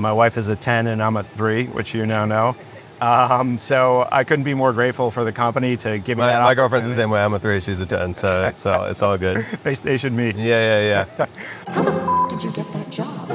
[0.00, 2.56] My wife is a 10 and I'm a 3, which you now know.
[3.00, 6.42] Um, so I couldn't be more grateful for the company to give me My, that
[6.42, 7.22] my girlfriend's the same way.
[7.22, 9.46] I'm a three, she's a 10, so it's all, it's all good.
[9.62, 10.34] They, they should meet.
[10.36, 11.26] Yeah, yeah, yeah.
[11.68, 13.30] How the f- did you get that job?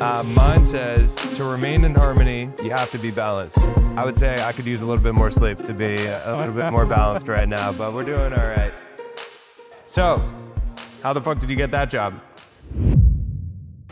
[0.00, 3.58] Uh, mine says to remain in harmony, you have to be balanced.
[3.96, 6.54] I would say I could use a little bit more sleep to be a little
[6.54, 8.72] bit more balanced right now, but we're doing all right.
[9.84, 10.24] So,
[11.02, 12.20] how the fuck did you get that job?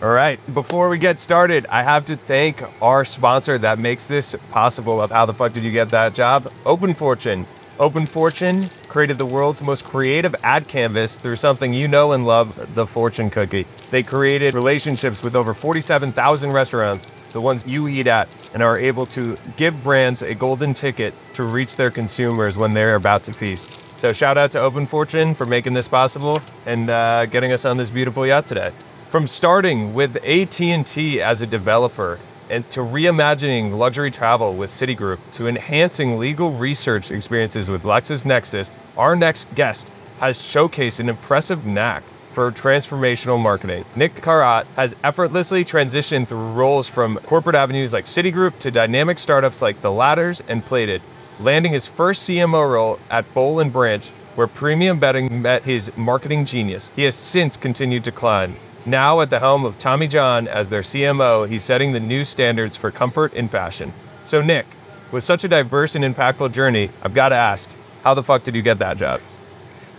[0.01, 4.37] All right, before we get started, I have to thank our sponsor that makes this
[4.53, 6.47] possible of how the fuck did you get that job?
[6.65, 7.45] Open Fortune.
[7.81, 12.77] Open Fortune created the world's most creative ad canvas through something you know and love,
[12.77, 13.67] the fortune cookie.
[13.91, 19.07] They created relationships with over 47,000 restaurants, the ones you eat at, and are able
[19.07, 23.99] to give brands a golden ticket to reach their consumers when they're about to feast.
[23.99, 27.77] So shout out to Open Fortune for making this possible and uh, getting us on
[27.77, 28.71] this beautiful yacht today.
[29.09, 32.19] From starting with AT&T as a developer
[32.51, 39.17] and to reimagining luxury travel with Citigroup to enhancing legal research experiences with LexisNexis, our
[39.17, 43.87] next guest has showcased an impressive knack for transformational marketing.
[43.97, 49.63] Nick Karrat has effortlessly transitioned through roles from corporate avenues like Citigroup to dynamic startups
[49.63, 51.01] like The Ladders and Plated,
[51.41, 56.45] landing his first CMO role at Bowl and Branch, where premium betting met his marketing
[56.45, 56.93] genius.
[56.95, 58.55] He has since continued to climb.
[58.89, 62.75] Now at the helm of Tommy John as their CMO, he's setting the new standards
[62.75, 63.93] for comfort in fashion.
[64.25, 64.65] So Nick,
[65.13, 67.69] with such a diverse and impactful journey, I've got to ask,
[68.03, 69.21] how the fuck did you get that job?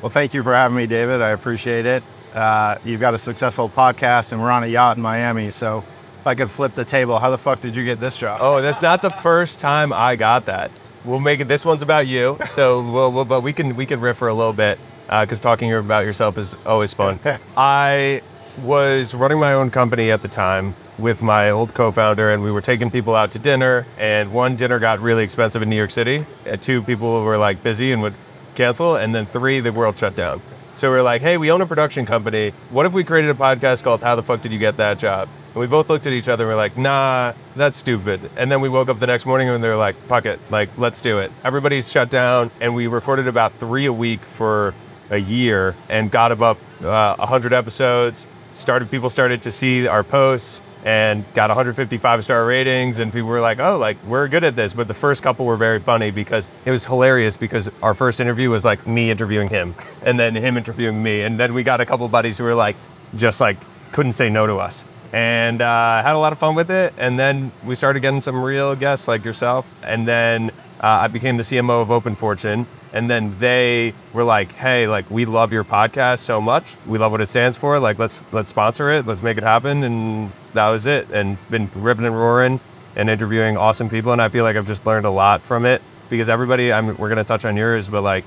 [0.01, 1.21] Well, thank you for having me, David.
[1.21, 2.03] I appreciate it.
[2.33, 5.51] Uh, you've got a successful podcast, and we're on a yacht in Miami.
[5.51, 5.79] So,
[6.19, 8.39] if I could flip the table, how the fuck did you get this job?
[8.41, 10.71] Oh, that's not the first time I got that.
[11.05, 11.47] We'll make it.
[11.47, 14.33] This one's about you, so we'll, we'll but we can we can riff for a
[14.33, 17.19] little bit because talking about yourself is always fun.
[17.57, 18.21] I
[18.63, 22.61] was running my own company at the time with my old co-founder, and we were
[22.61, 23.85] taking people out to dinner.
[23.97, 26.25] And one dinner got really expensive in New York City.
[26.45, 28.13] And two people were like busy and would
[28.55, 30.41] cancel, and then three, the world shut down.
[30.75, 32.51] So we are like, hey, we own a production company.
[32.69, 35.27] What if we created a podcast called How the Fuck Did You Get That Job?
[35.53, 38.21] And we both looked at each other and we're like, nah, that's stupid.
[38.37, 41.01] And then we woke up the next morning and they're like, fuck it, like, let's
[41.01, 41.31] do it.
[41.43, 42.49] Everybody's shut down.
[42.61, 44.73] And we recorded about three a week for
[45.09, 48.25] a year and got above uh, 100 episodes.
[48.59, 53.41] Started, people started to see our posts and got 155 star ratings and people were
[53.41, 54.73] like oh like we're good at this.
[54.73, 58.49] But the first couple were very funny because it was hilarious because our first interview
[58.49, 59.75] was like me interviewing him
[60.05, 61.21] and then him interviewing me.
[61.21, 62.75] And then we got a couple buddies who were like
[63.15, 63.57] just like
[63.91, 64.83] couldn't say no to us.
[65.11, 66.93] And uh, had a lot of fun with it.
[66.97, 69.65] And then we started getting some real guests like yourself.
[69.83, 74.51] And then uh, i became the cmo of open fortune and then they were like
[74.53, 76.75] hey like we love your podcast so much.
[76.85, 77.79] We love what it stands for.
[77.79, 79.05] Like let's let's sponsor it.
[79.05, 79.83] Let's make it happen.
[79.83, 82.59] And that was it and been ripping and roaring
[82.95, 85.81] and interviewing awesome people and i feel like i've just learned a lot from it.
[86.09, 88.25] Because everybody I'm, we're to touch on yours but like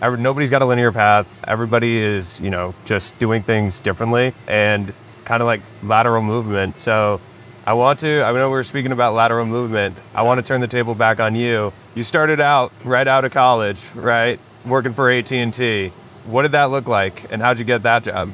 [0.00, 1.26] every, nobody's got a linear path.
[1.48, 4.92] Everybody is you know just doing things differently and
[5.24, 6.78] kind of like lateral movement.
[6.78, 7.20] So
[7.66, 9.96] I want to, I know we were speaking about lateral movement.
[10.14, 11.72] I want to turn the table back on you.
[11.94, 14.38] You started out right out of college, right?
[14.66, 15.88] Working for AT&T.
[16.26, 18.30] What did that look like and how'd you get that job?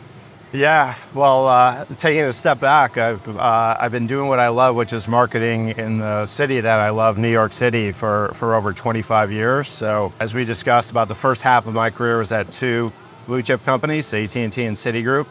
[0.52, 4.74] Yeah, well, uh, taking a step back, I've, uh, I've been doing what I love,
[4.74, 8.72] which is marketing in the city that I love, New York City, for, for over
[8.72, 9.68] 25 years.
[9.68, 12.92] So, as we discussed, about the first half of my career was at two
[13.26, 15.28] blue chip companies, AT&T and Citigroup,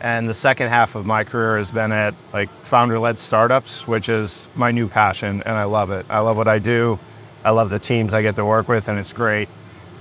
[0.00, 4.46] and the second half of my career has been at like founder-led startups, which is
[4.54, 6.06] my new passion, and I love it.
[6.08, 6.98] I love what I do.
[7.44, 9.48] I love the teams I get to work with, and it's great.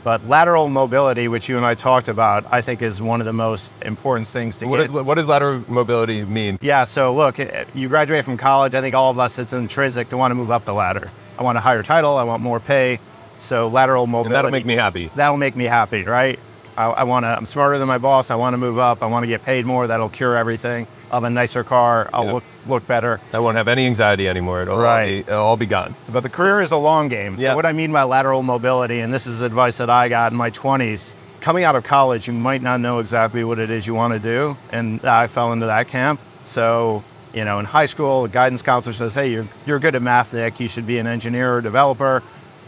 [0.04, 3.32] But lateral mobility, which you and I talked about, I think is one of the
[3.34, 4.86] most important things to What, get.
[4.88, 6.60] is, what does lateral mobility mean?
[6.62, 8.76] Yeah, so look, eh, you graduate from college.
[8.76, 11.10] I think all of us, it's intrinsic to want to move up the ladder.
[11.40, 12.18] I want a higher title.
[12.18, 13.00] I want more pay.
[13.40, 14.28] So lateral mobility.
[14.28, 15.10] And that'll make me happy.
[15.16, 16.38] That'll make me happy, right?
[16.78, 17.28] I, I want to.
[17.30, 18.32] I'm smarter than my boss.
[18.32, 19.04] I want to move up.
[19.04, 19.88] I want to get paid more.
[19.88, 20.88] That'll cure everything.
[21.12, 22.10] I'll have a nicer car.
[22.14, 22.32] I'll Yeah.
[22.34, 23.20] look look better.
[23.34, 24.62] I won't have any anxiety anymore.
[24.62, 25.06] It'll, all, Right.
[25.06, 25.96] be, it'll all be gone.
[26.12, 27.36] But the career is a long game.
[27.38, 27.50] Yeah.
[27.52, 30.38] So what I mean by lateral mobility, and this is advice that I got in
[30.38, 33.94] my 20s, coming out of college, you might not know exactly what it is you
[33.94, 36.22] want to do, and I fell into that camp.
[36.46, 37.04] So,
[37.34, 40.34] you know, in high school, a guidance counselor says, "Hey, you're you're good at math,
[40.34, 40.60] Nick.
[40.62, 42.24] You should be an engineer or developer."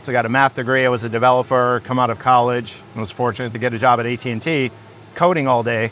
[0.06, 0.86] So I got a math degree.
[0.86, 1.81] I was a developer.
[1.84, 4.69] Come out of college, and was fortunate to get a job at AT&T,
[5.16, 5.86] coding all day.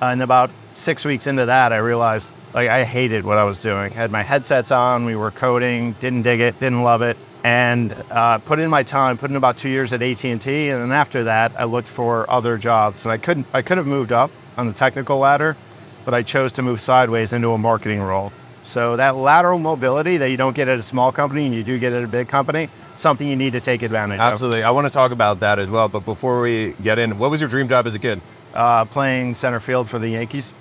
[0.00, 3.62] Uh, and about six weeks into that, I realized like I hated what I was
[3.62, 3.92] doing.
[3.92, 8.38] had my headsets on, we were coding, didn't dig it, didn't love it, and uh,
[8.38, 9.16] put in my time.
[9.16, 11.86] Put in about two years at AT and T, and then after that, I looked
[11.86, 13.04] for other jobs.
[13.04, 13.46] And I couldn't.
[13.54, 15.56] I could have moved up on the technical ladder,
[16.04, 18.32] but I chose to move sideways into a marketing role.
[18.64, 21.78] So that lateral mobility that you don't get at a small company and you do
[21.78, 22.68] get at a big company,
[23.02, 24.32] something you need to take advantage of.
[24.32, 24.62] Absolutely.
[24.62, 25.88] I want to talk about that as well.
[25.88, 28.20] But before we get in, what was your dream job as a kid?
[28.54, 30.52] Uh, playing center field for the Yankees.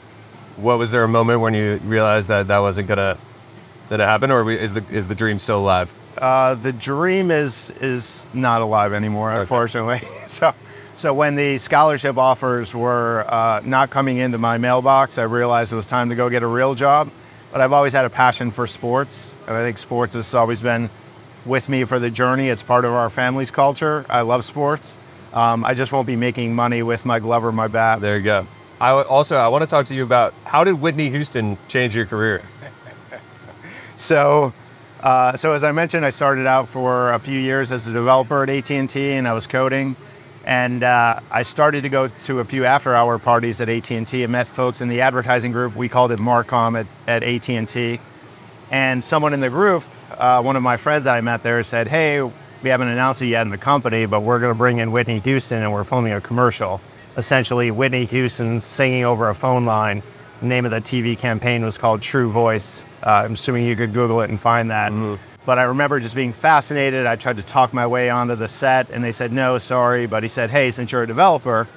[0.58, 3.18] What was there a moment when you realized that that wasn't gonna
[3.90, 5.94] that it happened, or is the is the dream still alive?
[6.18, 10.02] Uh, the dream is is not alive anymore, unfortunately.
[10.28, 10.54] so,
[10.98, 15.78] so when the scholarship offers were uh, not coming into my mailbox, I realized it
[15.78, 17.10] was time to go get a real job.
[17.52, 20.90] But I've always had a passion for sports, and I think sports has always been
[21.46, 22.50] with me for the journey.
[22.50, 24.06] It's part of our family's culture.
[24.10, 24.98] I love sports.
[25.34, 28.02] Um, I just won't be making money with my glove or my bat.
[28.02, 28.48] There you go.
[28.80, 31.96] I w- also I want to talk to you about how did Whitney Houston change
[31.96, 32.42] your career?
[33.98, 34.52] So,
[35.04, 38.42] uh, so as I mentioned, I started out for a few years as a developer
[38.42, 39.96] at AT&T, and I was coding.
[40.44, 44.48] And uh, I started to go to a few after-hour parties at AT&T and met
[44.48, 45.76] folks in the advertising group.
[45.76, 48.00] We called it Marcom at, at AT&T.
[48.72, 49.84] And someone in the group,
[50.18, 53.28] uh, one of my friends that I met there, said, "Hey, we haven't announced it
[53.28, 56.14] yet in the company, but we're going to bring in Whitney Houston, and we're filming
[56.14, 56.80] a commercial.
[57.18, 60.02] Essentially, Whitney Houston singing over a phone line.
[60.40, 62.84] The name of the TV campaign was called True Voice.
[63.06, 64.92] Uh, I'm assuming you could Google it and find that.
[65.46, 67.08] But I remember just being fascinated.
[67.08, 70.24] I tried to talk my way onto the set, and they said, "No, sorry." But
[70.24, 71.68] he said, "Hey, since you're a developer,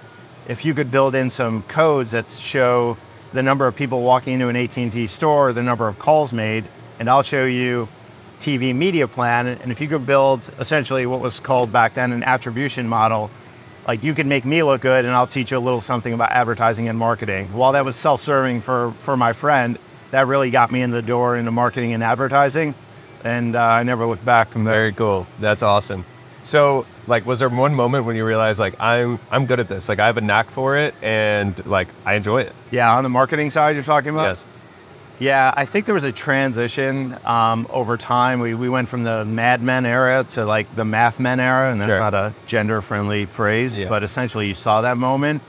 [0.48, 2.96] if you could build in some codes that show
[3.32, 6.64] the number of people walking into an AT&T store, the number of calls made,
[7.00, 7.88] and I'll show you
[8.44, 9.46] TV media plan.
[9.46, 13.30] And if you could build essentially what was called back then an attribution model,
[13.88, 16.30] like you could make me look good, and I'll teach you a little something about
[16.30, 17.46] advertising and marketing.
[17.54, 19.78] While that was self-serving for for my friend,
[20.10, 22.74] that really got me in the door into marketing and advertising,
[23.24, 24.74] and uh, I never looked back from there.
[24.74, 25.26] Very cool.
[25.40, 26.04] That's awesome.
[26.42, 29.88] So, like, was there one moment when you realized, like, I'm I'm good at this.
[29.88, 32.52] Like, I have a knack for it, and like, I enjoy it.
[32.70, 34.24] Yeah, on the marketing side, you're talking about.
[34.24, 34.44] Yes.
[35.24, 38.40] Yeah, I think there was a transition um, over time.
[38.40, 41.80] We, we went from the Mad Men era to like the Math Men era, and
[41.80, 41.98] that's Sure.
[41.98, 43.88] not a gender friendly phrase, Yeah.
[43.88, 45.40] but essentially you saw that moment.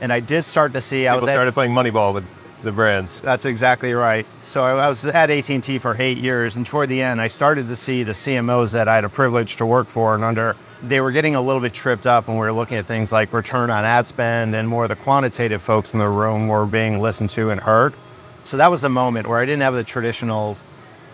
[0.00, 1.06] And I did start to see.
[1.06, 2.24] I People at- started playing Moneyball with
[2.62, 3.20] the brands.
[3.20, 4.24] that's exactly right.
[4.44, 7.68] So I, I was at AT&T for eight years, and toward the end, I started
[7.68, 10.56] to see the CMOs that I had a privilege to work for and under.
[10.82, 13.32] They were getting a little bit tripped up when we were looking at things like
[13.34, 17.00] return on ad spend, and more of the quantitative folks in the room were being
[17.00, 17.92] listened to and heard.
[18.48, 20.56] So that was the moment where I didn't have the traditional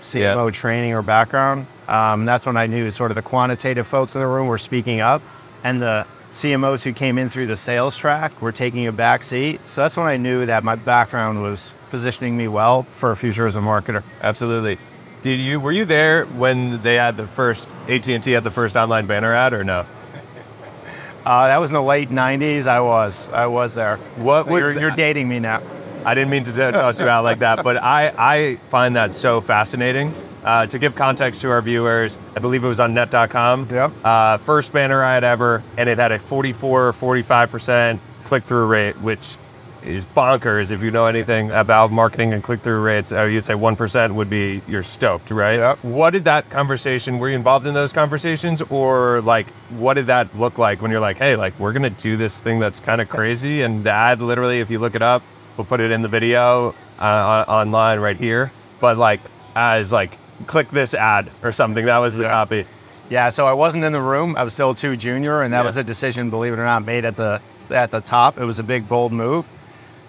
[0.02, 1.66] CMO training or background.
[1.88, 5.00] Um, that's when I knew sort of the quantitative folks in the room were speaking
[5.00, 5.20] up,
[5.64, 9.58] and the CMOs who came in through the sales track were taking a back seat.
[9.68, 13.48] So that's when I knew that my background was positioning me well for a future
[13.48, 14.04] as a marketer.
[14.22, 14.78] Absolutely.
[15.22, 18.52] Did you were you there when they had the first AT and T had the
[18.52, 19.86] first online banner ad or no?
[21.26, 22.68] Uh, that was in the late '90s.
[22.68, 23.96] I was, I was there.
[24.18, 25.62] What was you're, you're dating me now?
[26.04, 29.40] I didn't mean to toss you out like that, but I, I find that so
[29.40, 30.12] fascinating.
[30.44, 33.68] Uh, to give context to our viewers, I believe it was on net.com.
[33.70, 33.92] Yep.
[34.04, 38.66] Uh, first banner I had ever, and it had a 44 or 45% click through
[38.66, 39.38] rate, which
[39.84, 43.12] is bonkers if you know anything about marketing and click through rates.
[43.12, 45.56] Uh, you'd say 1% would be you're stoked, right?
[45.56, 45.78] Yep.
[45.84, 49.46] What did that conversation, were you involved in those conversations, or like
[49.78, 52.40] what did that look like when you're like, hey, like we're going to do this
[52.40, 53.62] thing that's kind of crazy?
[53.62, 55.22] And the ad, literally, if you look it up,
[55.56, 57.04] we'll put it in the video uh,
[57.48, 58.52] on- online right here.
[58.80, 59.20] But like,
[59.54, 60.16] as like,
[60.46, 61.84] click this ad or something.
[61.86, 62.66] That was the copy.
[63.10, 64.34] Yeah, so I wasn't in the room.
[64.36, 65.66] I was still too junior, and that Yeah.
[65.66, 68.38] was a decision, believe it or not, made at the at the top.
[68.38, 69.46] It was a big, bold move.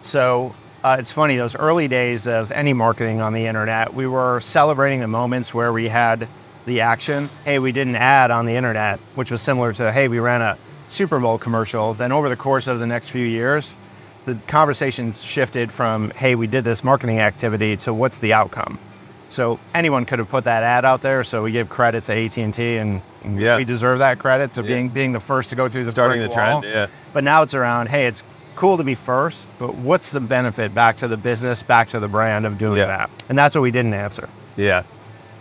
[0.01, 4.39] So uh, it's funny those early days of any marketing on the internet, we were
[4.41, 6.27] celebrating the moments where we had
[6.65, 7.29] the action.
[7.43, 10.41] Hey, we did an ad on the internet, which was similar to hey, we ran
[10.41, 10.57] a
[10.89, 11.93] Super Bowl commercial.
[11.93, 13.75] Then over the course of the next few years,
[14.25, 18.79] the conversation shifted from hey, we did this marketing activity to what's the outcome.
[19.29, 21.23] So anyone could have put that ad out there.
[21.23, 22.37] So we give credit to AT
[22.77, 23.01] and
[23.39, 23.57] Yeah.
[23.57, 24.67] we deserve that credit to Yeah.
[24.67, 26.87] being being the first to go through the Starting the trend, yeah.
[27.13, 27.89] But now it's around.
[27.89, 28.23] Hey, it's
[28.55, 32.07] cool to be first, but what's the benefit back to the business, back to the
[32.07, 32.85] brand of doing Yeah.
[32.85, 33.09] that?
[33.29, 34.29] And that's what we didn't answer.
[34.55, 34.83] Yeah,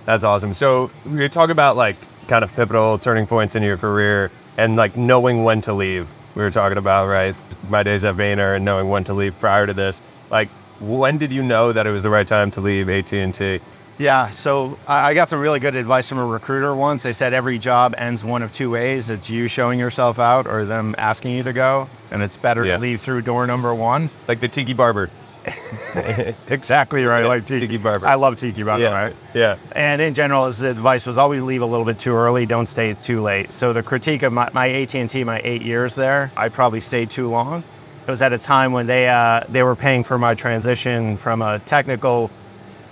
[0.07, 0.53] that's awesome.
[0.55, 4.97] So we talk about like kind of pivotal turning points in your career and like
[4.97, 6.07] knowing when to leave.
[6.35, 7.35] We were talking about right
[7.69, 10.01] my days at Vayner and knowing when to leave prior to this.
[10.31, 10.49] Like,
[10.81, 13.61] when did you know that it was the right time to leave AT and T?
[13.97, 17.05] Yeah, so I I got some really good advice from a recruiter once.
[17.05, 19.09] They said every job ends one of two ways.
[19.09, 21.89] It's you showing yourself out or them asking you to go.
[22.11, 22.77] And it's better Yeah.
[22.77, 24.09] to leave through door number one.
[24.27, 25.11] Like the Tiki Barber.
[26.49, 27.25] Exactly right.
[27.25, 28.07] Like Tiki, Tiki Barber.
[28.07, 29.15] I love Tiki Barber, right?
[29.33, 29.57] Yeah.
[29.73, 32.47] And in general, his advice was always leave a little bit too early.
[32.47, 33.53] Don't stay too late.
[33.53, 37.29] So the critique of my, my AT&T, my eight years there, I probably stayed too
[37.29, 37.63] long.
[38.07, 41.41] It was at a time when they uh, they were paying for my transition from
[41.41, 42.31] a technical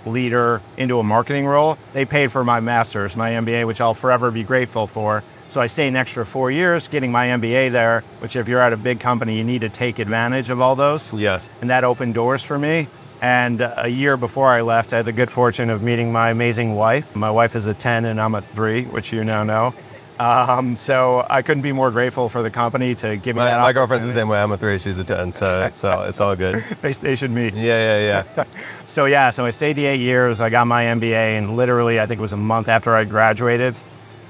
[0.05, 1.77] leader into a marketing role.
[1.93, 5.23] They paid for my master's, my MBA, which I'll forever be grateful for.
[5.53, 8.73] So I stayed an extra four years getting my MBA there, which if you're at
[8.73, 11.13] a big company, you need to take advantage of all those.
[11.13, 11.47] Yes.
[11.61, 12.87] And that opened doors for me.
[13.21, 16.73] And a year before I left, I had the good fortune of meeting my amazing
[16.73, 17.15] wife.
[17.15, 19.75] My wife is a 10 and I'm a 3, which you now know.
[20.19, 23.61] Um, so I couldn't be more grateful for the company to give me My, that
[23.61, 24.41] my girlfriend's the same way.
[24.41, 26.63] I'm a three, she's a 10, so it's all, it's all good.
[26.81, 27.53] They, they should meet.
[27.53, 28.43] Yeah, yeah, yeah.
[28.87, 30.41] So yeah, so I stayed the eight years.
[30.41, 33.75] I got my MBA, and literally, I think it was a month after I graduated,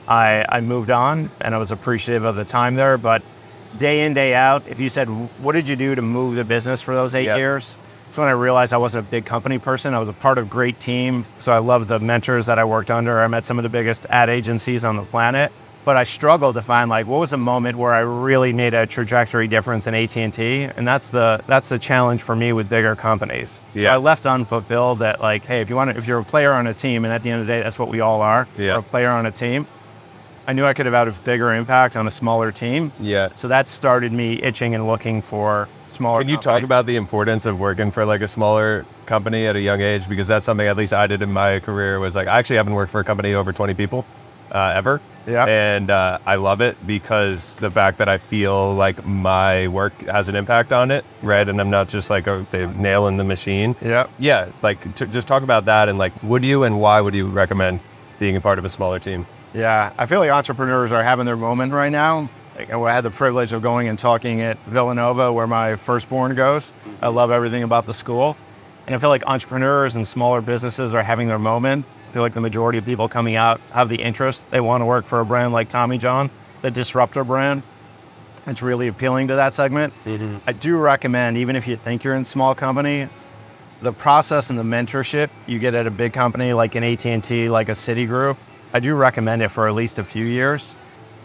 [0.07, 2.97] I, I moved on, and I was appreciative of the time there.
[2.97, 3.21] But
[3.77, 6.81] day in, day out, if you said, "What did you do to move the business
[6.81, 7.37] for those eight Yeah.
[7.37, 9.93] years?" That's when I realized I wasn't a big company person.
[9.95, 12.91] I was a part of great teams, so I loved the mentors that I worked
[12.91, 13.19] under.
[13.21, 15.51] I met some of the biggest ad agencies on the planet.
[15.85, 18.85] But I struggled to find like what was a moment where I really made a
[18.85, 22.69] trajectory difference in AT and T, and that's the that's the challenge for me with
[22.69, 23.59] bigger companies.
[23.75, 26.53] So I left unfulfilled that like, hey, if you want to, if you're a player
[26.53, 28.47] on a team, and at the end of the day, that's what we all are.
[28.57, 28.77] Yeah.
[28.77, 29.65] A player on a team.
[30.45, 32.91] I knew I could have had a bigger impact on a smaller team.
[32.99, 33.29] Yeah.
[33.35, 36.21] So that started me itching and looking for smaller.
[36.21, 39.61] Can you talk about the importance of working for like a smaller company at a
[39.61, 40.09] young age?
[40.09, 42.73] Because that's something at least I did in my career was like, I actually haven't
[42.73, 44.05] worked for a company over 20 people
[44.51, 45.01] uh, ever.
[45.25, 45.45] Yeah.
[45.45, 50.27] And uh, I love it because the fact that I feel like my work has
[50.27, 51.47] an impact on it, right?
[51.47, 52.45] And I'm not just like a
[52.75, 53.75] nail in the machine.
[53.81, 54.07] Yeah.
[54.19, 54.49] Yeah.
[54.61, 57.79] Like to just talk about that and like, would you and why would you recommend
[58.19, 59.25] being a part of a smaller team?
[59.53, 62.29] Yeah, I feel like entrepreneurs are having their moment right now.
[62.55, 66.73] Like, I had the privilege of going and talking at Villanova, where my firstborn goes.
[67.01, 68.37] I love everything about the school.
[68.85, 71.85] And I feel like entrepreneurs and smaller businesses are having their moment.
[72.09, 74.49] I feel like the majority of people coming out have the interest.
[74.51, 76.29] They want to work for a brand like Tommy John,
[76.61, 77.63] the disruptor brand.
[78.45, 79.93] It's really appealing to that segment.
[80.05, 80.37] Mm-hmm.
[80.45, 83.07] I do recommend, even if you think you're in small company,
[83.81, 87.69] the process and the mentorship you get at a big company like an AT&T, like
[87.69, 88.37] a Citigroup,
[88.73, 90.75] I do recommend it for at least a few years.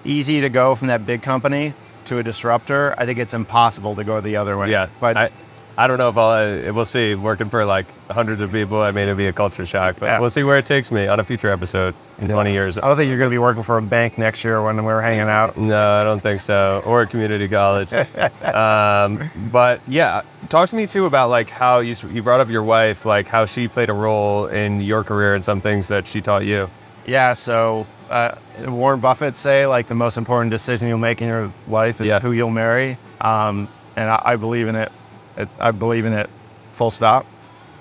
[0.05, 1.73] Easy to go from that big company
[2.07, 2.95] to a disruptor.
[2.99, 4.71] I think it's impossible to go the other way.
[4.71, 5.31] Yeah, but I,
[5.77, 6.69] I don't know if I'll.
[6.69, 7.15] Uh, we'll see.
[7.15, 10.21] Working for like hundreds of people, I may not be a culture shock, but Yeah.
[10.21, 12.79] we'll see where it takes me on a future episode in 20 years.
[12.79, 15.01] I don't think you're going to be working for a bank next year when we're
[15.01, 15.57] hanging out.
[15.69, 16.83] No, I don't think so.
[16.85, 17.93] Or a community college.
[18.45, 22.63] um, but yeah, talk to me too about like how you you brought up your
[22.63, 26.21] wife, like how she played a role in your career and some things that she
[26.21, 26.69] taught you.
[27.09, 28.35] Yeah, so uh,
[28.67, 32.21] Warren Buffett say like the most important decision you'll make in your life is Yeah.
[32.21, 34.93] who you'll marry, um, and I, I believe in it.
[35.39, 35.49] it.
[35.59, 36.29] I believe in it,
[36.73, 37.25] full stop.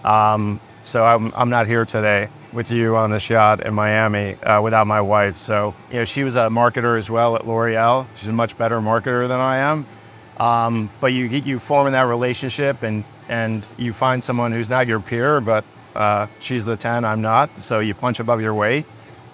[0.06, 4.62] Um, so I'm, I'm not here today with you on the shot in Miami uh,
[4.62, 5.38] without my wife.
[5.38, 8.08] So you know she was a marketer as well at L'Oreal.
[8.16, 9.86] She's a much better marketer than I am.
[10.38, 14.88] Um, but you you form in that relationship and and you find someone who's not
[14.88, 15.66] your peer, but
[15.98, 17.58] uh, she's the ten, I'm not.
[17.58, 18.86] So you punch above your weight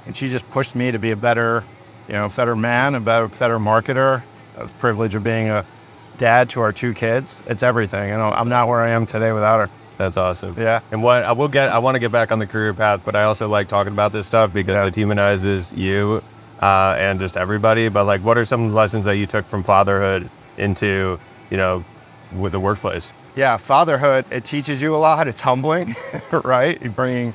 [0.06, 1.64] and she just pushed me to be a better,
[2.08, 4.24] you know, better man, a better, better marketer.
[4.58, 5.66] The privilege of being a
[6.18, 7.42] dad to our two kids.
[7.48, 8.10] It's everything.
[8.10, 9.74] You know, I'm not where I am today without her.
[9.98, 10.56] That's awesome.
[10.58, 10.82] Yeah.
[10.92, 13.16] And what I will get, I want to get back on the career path, but
[13.16, 16.22] I also like talking about this stuff because it humanizes you
[16.62, 17.90] uh, and just everybody.
[17.90, 21.20] But like, what are some lessons that you took from fatherhood into,
[21.50, 21.84] you know,
[22.36, 23.14] with the workplace?
[23.36, 25.28] Yeah, fatherhood, it teaches you a lot.
[25.28, 25.96] It's humbling,
[26.32, 26.80] right?
[26.82, 27.34] You're bringing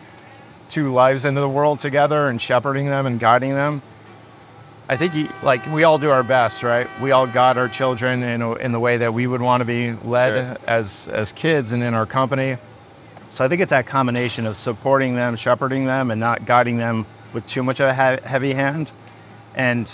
[0.69, 3.83] two lives into the world together and shepherding them and guiding them.
[4.91, 6.89] I think, you, like, we all do our best, right?
[7.01, 9.67] We all guide our children in, a, in the way that we would want to
[9.67, 10.57] be led Sure.
[10.67, 12.57] as, as kids and in our company.
[13.29, 17.05] So I think it's that combination of supporting them, shepherding them, and not guiding them
[17.35, 18.91] with too much of a heavy hand.
[19.55, 19.89] And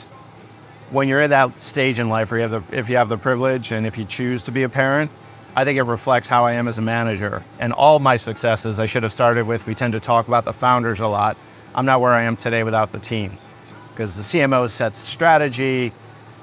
[0.90, 3.18] when you're at that stage in life where you have the, if you have the
[3.18, 5.10] privilege and if you choose to be a parent,
[5.56, 7.42] I think it reflects how I am as a manager.
[7.60, 10.52] And all my successes I should have started with, we tend to talk about the
[10.52, 11.36] founders a lot.
[11.74, 13.40] I'm not where I am today without the teams
[13.92, 15.92] because the CMO sets strategy,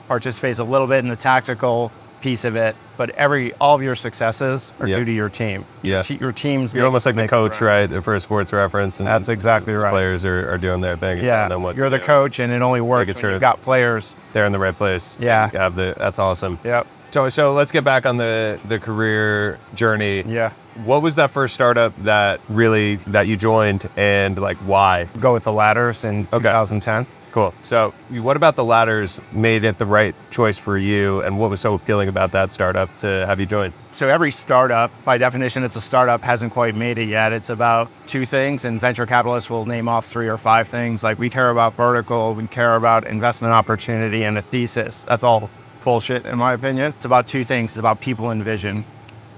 [0.08, 1.92] participates a little bit in the tactical
[2.22, 4.98] piece of it, but every all of your successes are Yeah.
[4.98, 5.66] due to your team.
[5.82, 6.04] Yeah.
[6.08, 6.72] Your teams.
[6.74, 9.00] You're make- almost like the coach, right, for a sports reference.
[9.00, 9.90] And That's exactly right.
[9.90, 11.24] players are, are doing their thing.
[11.24, 12.04] Yeah, you're the do.
[12.04, 14.16] coach, and it only works when you've got players.
[14.34, 15.18] They're in the right place.
[15.20, 15.50] Yeah.
[15.52, 16.60] You have the, that's awesome.
[16.64, 16.86] Yep.
[17.12, 20.22] So, so let's get back on the, the career journey.
[20.22, 20.52] Yeah.
[20.86, 25.10] What was that first startup that really that you joined and like why?
[25.20, 27.06] Go with the ladders in 2010.
[27.32, 27.54] Cool.
[27.62, 31.62] So, what about the ladders made it the right choice for you, and what was
[31.62, 33.72] so appealing about that startup to have you join?
[33.94, 37.32] So every startup, by definition, it's a startup, hasn't quite made it yet.
[37.32, 41.04] It's about two things, and venture capitalists will name off three or five things.
[41.04, 45.04] Like we care about vertical, we care about investment opportunity, and a thesis.
[45.04, 45.50] That's all
[45.84, 46.94] bullshit, in my opinion.
[46.96, 47.72] It's about two things.
[47.72, 48.84] It's about people and vision.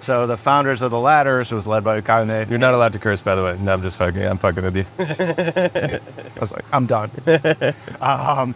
[0.04, 3.22] So the founders of the ladders was led by a You're not allowed to curse,
[3.22, 3.58] by the way.
[3.58, 4.22] No, I'm just fucking.
[4.22, 4.86] I'm fucking with you.
[5.00, 7.10] I was like, I'm done.
[8.02, 8.54] um,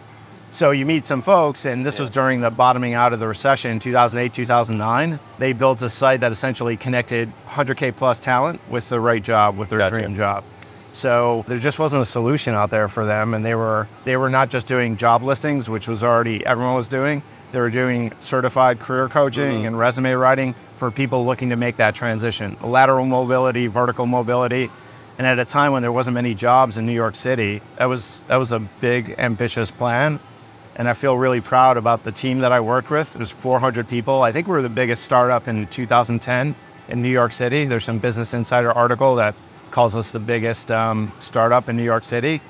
[0.50, 3.70] so you meet some folks, and this was during the bottoming out of the recession
[3.70, 5.18] in 2008, 2009.
[5.38, 9.70] They built a site that essentially connected 100K plus talent with the right job, with
[9.70, 9.96] their Gotcha.
[9.96, 10.44] dream job.
[10.92, 14.30] So there just wasn't a solution out there for them, and they were they were
[14.30, 17.22] not just doing job listings, which was already everyone was doing.
[17.50, 21.94] They were doing certified career coaching and resume writing for people looking to make that
[21.94, 24.70] transition, lateral mobility, vertical mobility.
[25.16, 28.22] And at a time when there wasn't many jobs in New York City, that was
[28.28, 30.20] that was a big, ambitious plan.
[30.76, 33.14] And I feel really proud about the team that I work with.
[33.14, 34.22] There's 400 people.
[34.22, 36.54] I think we were the biggest startup in 2010
[36.88, 37.64] in New York City.
[37.64, 39.34] There's some Business Insider article that
[39.72, 42.40] calls us the biggest um, startup in New York City.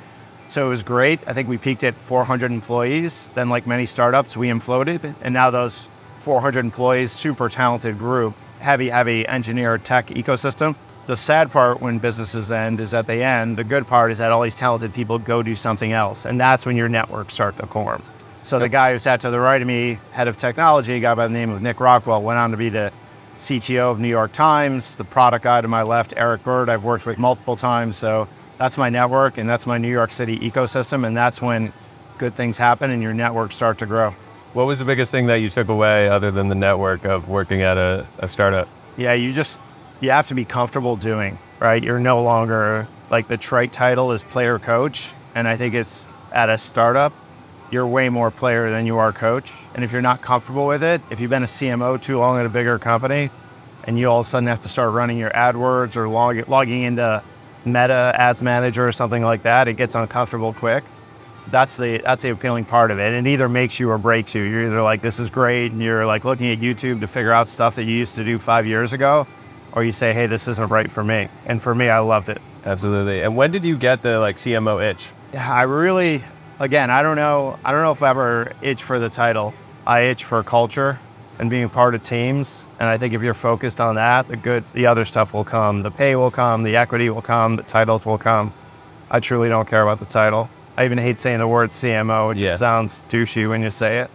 [0.48, 1.20] So it was great.
[1.26, 3.28] I think we peaked at 400 employees.
[3.34, 5.14] Then, like many startups, we imploded.
[5.22, 5.86] And now those
[6.20, 10.74] 400 employees, super talented group, heavy, heavy engineer tech ecosystem.
[11.06, 13.56] The sad part when businesses end is at the end.
[13.56, 16.24] The good part is that all these talented people go do something else.
[16.26, 18.02] And that's when your networks start to form.
[18.42, 21.14] So the guy who sat to the right of me, head of technology, a guy
[21.14, 22.90] by the name of Nick Rockwell, went on to be the
[23.38, 24.96] CTO of New York Times.
[24.96, 27.96] The product guy to my left, Eric Bird, I've worked with multiple times.
[27.96, 28.26] So
[28.58, 31.06] that's my network and that's my New York City ecosystem.
[31.06, 31.72] And that's when
[32.18, 34.10] good things happen and your networks start to grow.
[34.52, 37.62] What was the biggest thing that you took away, other than the network of working
[37.62, 38.68] at a, a startup?
[38.96, 39.60] Yeah, you just
[40.00, 41.82] you have to be comfortable doing, right?
[41.82, 45.12] You're no longer like the trite title is player coach.
[45.34, 47.12] And I think it's at a startup,
[47.70, 49.52] you're way more player than you are coach.
[49.74, 52.46] And if you're not comfortable with it, if you've been a CMO too long at
[52.46, 53.30] a bigger company
[53.84, 56.82] and you all of a sudden have to start running your AdWords or log, logging
[56.82, 57.22] into
[57.72, 60.84] Meta Ads Manager or something like that, it gets uncomfortable quick.
[61.50, 63.12] That's the that's the appealing part of it.
[63.14, 64.42] It either makes you or breaks you.
[64.42, 67.48] You're either like this is great and you're like looking at YouTube to figure out
[67.48, 69.26] stuff that you used to do five years ago,
[69.72, 71.28] or you say, hey, this isn't right for me.
[71.46, 72.40] And for me, I loved it.
[72.64, 73.22] Absolutely.
[73.22, 75.08] And when did you get the like CMO itch?
[75.32, 76.22] Yeah, I really,
[76.58, 77.58] again, I don't know.
[77.64, 79.54] I don't know if I ever itch for the title.
[79.86, 80.98] I itch for culture
[81.38, 82.64] and being a part of teams.
[82.80, 85.82] And I think if you're focused on that, the good, the other stuff will come.
[85.82, 86.62] The pay will come.
[86.62, 87.56] The equity will come.
[87.56, 88.52] The titles will come.
[89.10, 90.48] I truly don't care about the title.
[90.76, 92.32] I even hate saying the word CMO.
[92.32, 92.48] It Yeah.
[92.50, 94.10] just sounds douchey when you say it.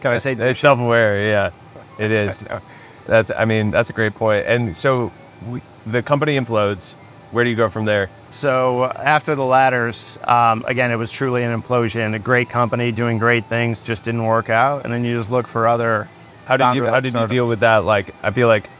[0.00, 1.24] Can I say It's self-aware.
[1.26, 1.50] Yeah,
[1.98, 2.44] it is.
[3.06, 3.30] That's.
[3.36, 4.44] I mean, that's a great point.
[4.46, 5.10] And so,
[5.48, 6.94] we, the company implodes.
[7.30, 8.08] Where do you go from there?
[8.30, 12.14] So after the ladders, um, again, it was truly an implosion.
[12.14, 15.46] A great company doing great things just didn't work out, and then you just look
[15.46, 16.06] for other.
[16.48, 17.84] How did you How did you deal with that?
[17.84, 18.70] Like, I feel like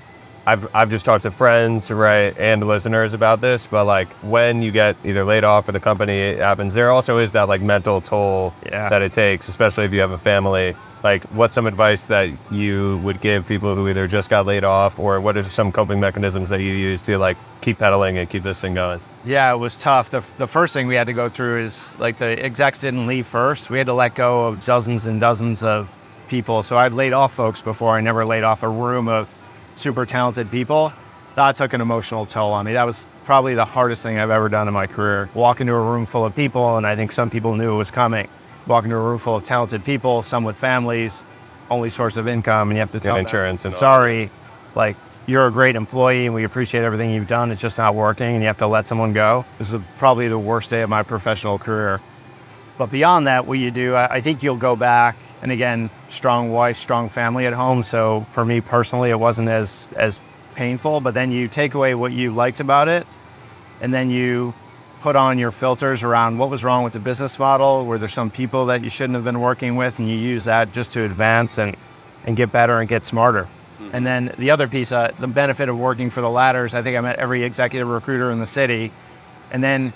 [0.47, 3.67] I've I've just talked to friends, right, and listeners about this.
[3.67, 7.19] But like, when you get either laid off or the company it happens, there also
[7.19, 8.89] is that like mental toll Yeah.
[8.89, 10.75] that it takes, especially if you have a family.
[11.05, 14.99] Like, what's some advice that you would give people who either just got laid off,
[14.99, 18.43] or what are some coping mechanisms that you use to like keep pedaling and keep
[18.43, 19.01] this thing going?
[19.27, 20.09] Yeah, it was tough.
[20.09, 23.27] The, the first thing we had to go through is like the execs didn't leave
[23.27, 23.69] first.
[23.69, 25.89] We had to let go of dozens and dozens of
[26.29, 26.63] people.
[26.63, 27.97] So I'd laid off folks before.
[27.97, 29.29] I never laid off a room of
[29.77, 30.93] super talented people.
[31.35, 32.73] That took an emotional toll on me.
[32.73, 35.29] That was probably the hardest thing I've ever done in my career.
[35.35, 37.91] Walk into a room full of people, and I think some people knew it was
[37.91, 38.29] coming.
[38.67, 41.25] Walk into a room full of talented people, some with families,
[41.71, 44.31] only source of income, and you have to tell them, insurance and sorry,
[44.75, 47.53] like you're a great employee and we appreciate everything you've done.
[47.53, 49.45] It's just not working and you have to let someone go.
[49.59, 52.01] This is probably the worst day of my professional career.
[52.79, 55.17] But beyond that, what you do, I think you'll go back.
[55.43, 57.83] And again, strong wife, strong family at home.
[57.83, 60.21] So for me personally, it wasn't as as
[60.55, 61.01] painful.
[61.01, 63.07] But then you take away what you liked about it,
[63.81, 64.55] and then you
[65.01, 67.87] put on your filters around what was wrong with the business model.
[67.87, 70.73] Were there some people that you shouldn't have been working with, and you use that
[70.73, 71.77] just to advance and
[72.27, 73.47] and get better and get smarter.
[73.93, 76.97] And then the other piece, uh, the benefit of working for the ladders, I think
[76.97, 78.93] I met every executive recruiter in the city.
[79.51, 79.93] And then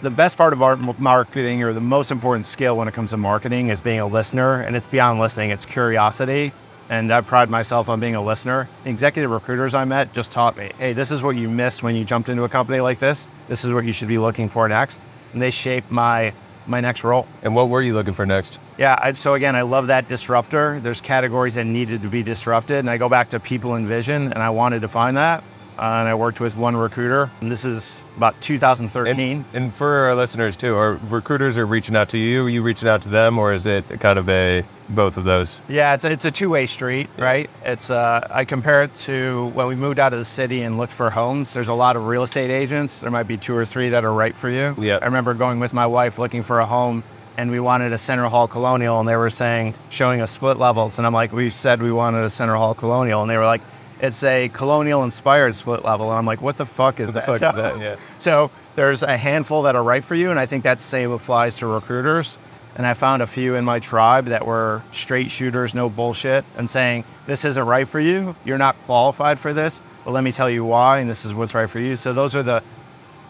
[0.00, 3.16] the best part of our marketing or the most important skill when it comes to
[3.16, 4.60] marketing is being a listener.
[4.60, 6.52] And it's beyond listening, it's curiosity.
[6.90, 8.68] And I pride myself on being a listener.
[8.84, 11.94] The executive recruiters I met just taught me hey, this is what you missed when
[11.96, 13.26] you jumped into a company like this.
[13.48, 15.00] This is what you should be looking for next.
[15.32, 16.32] And they shaped my,
[16.66, 17.26] my next role.
[17.42, 18.58] And what were you looking for next?
[18.78, 20.80] Yeah, I, so again, I love that disruptor.
[20.80, 24.32] There's categories that needed to be disrupted, and I go back to people and vision,
[24.32, 25.42] and I wanted to find that.
[25.78, 29.18] And I worked with one recruiter, and this is about 2013.
[29.18, 32.46] And, and for our listeners too, are recruiters are reaching out to you?
[32.46, 35.62] Are you reaching out to them, or is it kind of a both of those?
[35.68, 37.48] Yeah, it's a, it's a two-way street, right?
[37.64, 40.92] It's uh, I compare it to when we moved out of the city and looked
[40.92, 41.52] for homes.
[41.54, 43.00] There's a lot of real estate agents.
[43.00, 44.74] There might be two or three that are right for you.
[44.78, 44.98] Yeah.
[45.00, 47.04] I remember going with my wife looking for a home,
[47.36, 50.98] and we wanted a Center Hall Colonial, and they were saying showing us split levels,
[50.98, 53.62] and I'm like, we said we wanted a Center Hall Colonial, and they were like,
[54.00, 56.10] It's a colonial inspired split level.
[56.10, 57.26] And I'm like, what the fuck is the that?
[57.26, 57.78] fuck is So- that?
[57.80, 57.96] Yeah.
[58.18, 61.56] So there's a handful that are right for you, and I think that same applies
[61.58, 62.38] to recruiters.
[62.76, 66.70] And I found a few in my tribe that were straight shooters, no bullshit, and
[66.70, 68.36] saying, this isn't right for you.
[68.44, 71.54] You're not qualified for this, but let me tell you why, and this is what's
[71.56, 71.96] right for you.
[71.96, 72.62] So those are the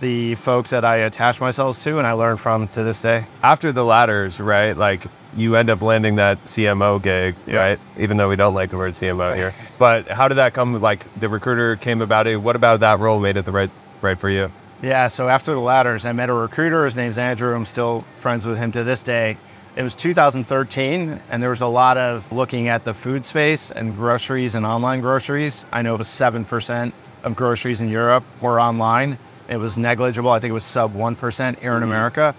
[0.00, 3.24] the folks that I attach myself to and I learn from to this day.
[3.42, 4.76] After the ladders, right?
[4.76, 5.04] Like
[5.36, 7.56] you end up landing that CMO gig, Yeah.
[7.58, 7.80] right?
[7.98, 9.54] Even though we don't like the word CMO here.
[9.78, 10.80] But how did that come?
[10.80, 12.36] Like the recruiter came about it.
[12.36, 14.50] What about that role made it the right right for you?
[14.80, 16.84] Yeah, so after the ladders, I met a recruiter.
[16.84, 17.54] His name's Andrew.
[17.54, 19.36] I'm still friends with him to this day.
[19.74, 23.94] It was 2013, and there was a lot of looking at the food space and
[23.94, 25.66] groceries and online groceries.
[25.72, 26.92] I know it was 7%
[27.24, 29.18] of groceries in Europe were online.
[29.48, 30.30] It was negligible.
[30.30, 32.34] I think it was sub 1% here in America.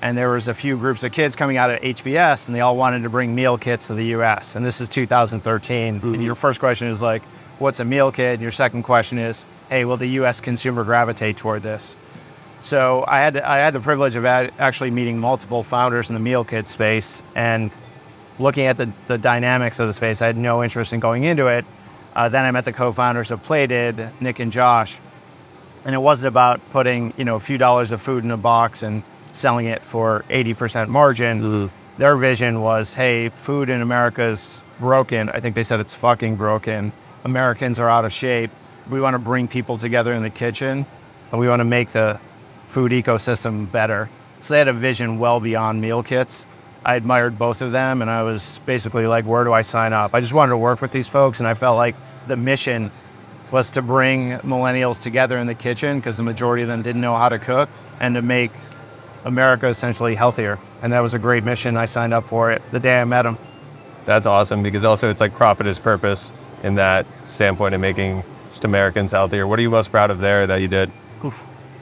[0.00, 2.76] And there was a few groups of kids coming out of HBS, and they all
[2.76, 4.56] wanted to bring meal kits to the US.
[4.56, 6.00] And this is 2013.
[6.02, 7.22] And your first question is like,
[7.58, 8.34] what's a meal kit?
[8.34, 11.96] And your second question is, hey, will the US consumer gravitate toward this?
[12.62, 16.44] So I had I had the privilege of actually meeting multiple founders in the meal
[16.44, 17.72] kit space and
[18.38, 20.22] looking at the, the dynamics of the space.
[20.22, 21.64] I had no interest in going into it.
[22.14, 24.98] Uh, then I met the co-founders of Plated, Nick and Josh,
[25.84, 28.82] and it wasn't about putting you know a few dollars of food in a box
[28.82, 31.40] and selling it for 80% margin.
[31.40, 31.98] Mm-hmm.
[31.98, 35.28] Their vision was, hey, food in America is broken.
[35.30, 36.92] I think they said it's fucking broken.
[37.24, 38.50] Americans are out of shape.
[38.90, 40.86] We want to bring people together in the kitchen,
[41.30, 42.18] and we want to make the
[42.68, 44.08] food ecosystem better.
[44.40, 46.46] So they had a vision well beyond meal kits.
[46.84, 50.14] I admired both of them, and I was basically like, where do I sign up?
[50.14, 51.94] I just wanted to work with these folks, and I felt like
[52.26, 52.90] the mission
[53.52, 57.16] was to bring millennials together in the kitchen because the majority of them didn't know
[57.16, 57.68] how to cook
[58.00, 58.50] and to make
[59.24, 60.58] America essentially healthier.
[60.80, 61.76] And that was a great mission.
[61.76, 63.38] I signed up for it the day I met them.
[64.06, 68.64] That's awesome because also it's like profit is purpose in that standpoint of making just
[68.64, 69.46] Americans healthier.
[69.46, 70.90] What are you most proud of there that you did?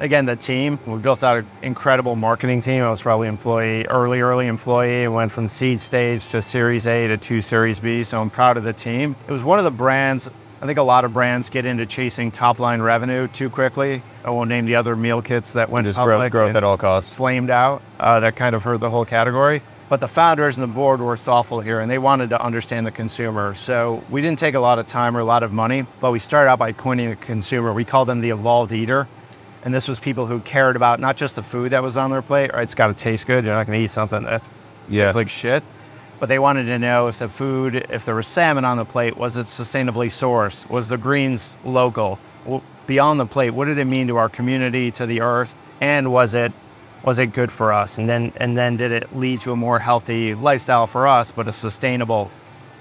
[0.00, 2.82] Again, the team, we built out an incredible marketing team.
[2.82, 5.06] I was probably employee, early, early employee.
[5.08, 8.02] Went from seed stage to Series A to two Series B.
[8.02, 9.14] So I'm proud of the team.
[9.28, 10.30] It was one of the brands.
[10.62, 14.02] I think a lot of brands get into chasing top line revenue too quickly.
[14.24, 17.14] I won't name the other meal kits that went Just growth, growth at all costs.
[17.14, 17.80] flamed out.
[17.98, 19.62] Uh, that kind of hurt the whole category.
[19.88, 22.90] But the founders and the board were thoughtful here and they wanted to understand the
[22.90, 23.54] consumer.
[23.54, 26.18] So we didn't take a lot of time or a lot of money, but we
[26.18, 27.72] started out by coining the consumer.
[27.72, 29.08] We called them the evolved eater.
[29.64, 32.22] And this was people who cared about not just the food that was on their
[32.22, 32.62] plate, right?
[32.62, 33.44] It's got to taste good.
[33.44, 34.42] You're not going to eat something that
[34.88, 35.06] Yeah.
[35.06, 35.62] tastes like shit.
[36.20, 39.16] But they wanted to know if the food, if there was salmon on the plate,
[39.16, 40.68] was it sustainably sourced?
[40.68, 42.18] Was the greens local?
[42.44, 45.56] Well, beyond the plate, what did it mean to our community, to the earth?
[45.80, 46.52] And was it
[47.02, 47.96] was it good for us?
[47.96, 51.48] And then and then did it lead to a more healthy lifestyle for us, but
[51.48, 52.30] a sustainable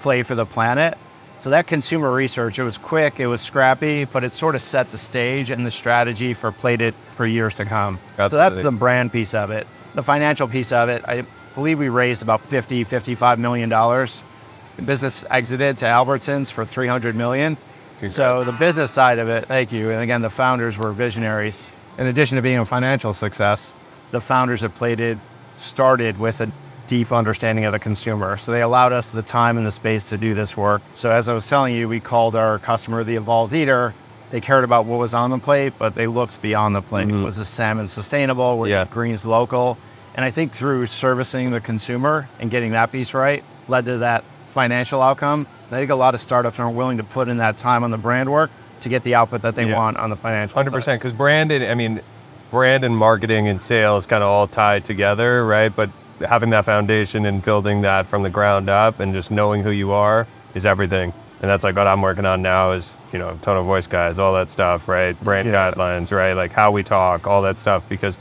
[0.00, 0.98] play for the planet?
[1.38, 4.90] So that consumer research, it was quick, it was scrappy, but it sort of set
[4.90, 7.98] the stage and the strategy for Plated for years to come.
[8.18, 9.66] So that's the brand piece of it.
[9.94, 11.24] The financial piece of it, I
[11.54, 14.22] believe we raised about 50, 55 million dollars.
[14.76, 17.56] The business exited to Albertsons for 300 million.
[18.08, 19.90] So the business side of it, thank you.
[19.90, 21.70] And again, the founders were visionaries.
[21.98, 23.74] In addition to being a financial success,
[24.10, 25.18] the founders of Plated
[25.58, 26.50] started with a
[26.86, 28.38] deep understanding of the consumer.
[28.38, 30.80] So they allowed us the time and the space to do this work.
[30.94, 33.92] So as I was telling you, we called our customer the evolved eater.
[34.30, 37.08] They cared about what was on the plate, but they looked beyond the plate.
[37.08, 37.22] Mm-hmm.
[37.24, 38.56] Was the salmon sustainable?
[38.58, 38.84] Were Yeah.
[38.84, 39.76] the greens local?
[40.14, 44.24] And I think through servicing the consumer and getting that piece right led to that
[44.52, 45.46] financial outcome.
[45.68, 47.90] And I think a lot of startups aren't willing to put in that time on
[47.90, 49.76] the brand work to get the output that they Yeah.
[49.76, 50.54] want on the financial.
[50.56, 50.74] Hundred side.
[50.76, 51.00] percent.
[51.00, 52.00] Because brand and I mean,
[52.50, 55.74] brand and marketing and sales kind of all tied together, right?
[55.74, 55.90] But
[56.26, 59.92] having that foundation and building that from the ground up and just knowing who you
[59.92, 61.12] are is everything.
[61.40, 64.18] And that's like what I'm working on now is you know tone of voice guys,
[64.18, 65.18] all that stuff, right?
[65.22, 65.70] Brand Yeah.
[65.72, 66.32] guidelines, right?
[66.32, 67.84] Like how we talk, all that stuff.
[67.88, 68.18] Because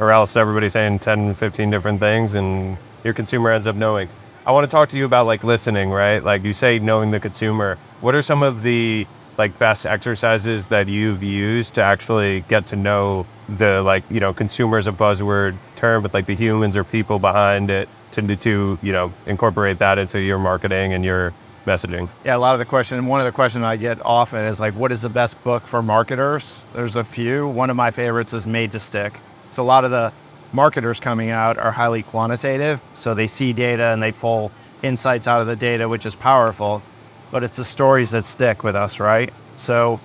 [0.00, 4.08] or else everybody's saying 10, 15 different things, and your consumer ends up knowing.
[4.46, 6.24] I want to talk to you about like listening, right?
[6.24, 7.76] Like you say, knowing the consumer.
[8.00, 12.76] What are some of the like best exercises that you've used to actually get to
[12.76, 16.84] know the like you know consumer is a buzzword term, but like the humans or
[16.84, 21.34] people behind it to to you know incorporate that into your marketing and your
[21.66, 22.08] messaging.
[22.24, 24.74] Yeah, a lot of the question, one of the questions I get often is like,
[24.74, 26.64] what is the best book for marketers?
[26.72, 27.46] There's a few.
[27.46, 29.12] One of my favorites is Made to Stick.
[29.50, 30.12] So a lot of the
[30.52, 32.80] marketers coming out are highly quantitative.
[32.92, 34.50] So they see data and they pull
[34.82, 36.82] insights out of the data, which is powerful,
[37.30, 39.32] but it's the stories that stick with us, right?
[39.56, 40.00] So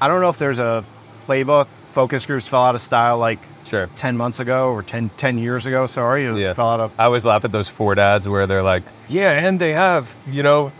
[0.00, 0.84] I don't know if there's a
[1.26, 1.66] playbook.
[1.90, 3.88] Focus groups fell out of style like Sure.
[3.96, 6.26] 10 months ago or 10, 10 years ago, sorry.
[6.38, 6.52] Yeah.
[6.52, 9.58] fell out of I always laugh at those Ford ads where they're like, yeah, and
[9.58, 10.70] they have, you know,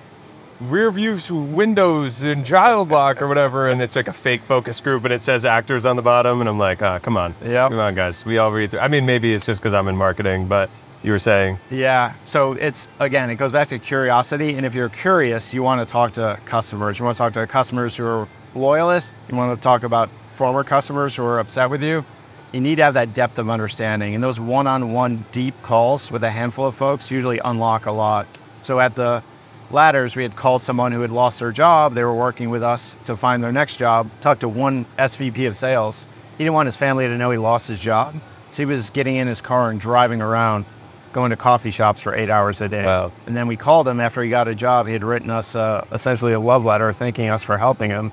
[0.69, 5.05] rear view windows and child lock or whatever, and it's like a fake focus group,
[5.05, 7.71] and it says actors on the bottom, and I'm like, ah, come on, Yep.
[7.71, 8.81] come on, guys, we all read through.
[8.81, 10.71] I mean, maybe it's just because I'm in marketing, but
[11.03, 12.15] you were saying, Yeah.
[12.25, 14.55] So it's again, it goes back to curiosity.
[14.55, 16.99] And if you're curious, you want to talk to customers.
[16.99, 19.13] You want to talk to customers who are loyalists.
[19.29, 22.05] You want to talk about former customers who are upset with you.
[22.53, 24.15] You need to have that depth of understanding.
[24.15, 28.27] And those one-on-one deep calls with a handful of folks usually unlock a lot.
[28.63, 29.23] So at the
[29.71, 31.95] ladders, we had called someone who had lost their job.
[31.95, 34.11] They were working with us to find their next job.
[34.21, 36.07] Talked to one SVP of sales.
[36.39, 38.15] He didn't want his family to know he lost his job.
[38.51, 40.65] So he was getting in his car and driving around,
[41.13, 42.85] going to coffee shops for eight hours a day.
[42.85, 43.13] Wow.
[43.27, 44.87] And then we called him after he got a job.
[44.87, 48.13] He had written us uh, essentially a love letter thanking us for helping him.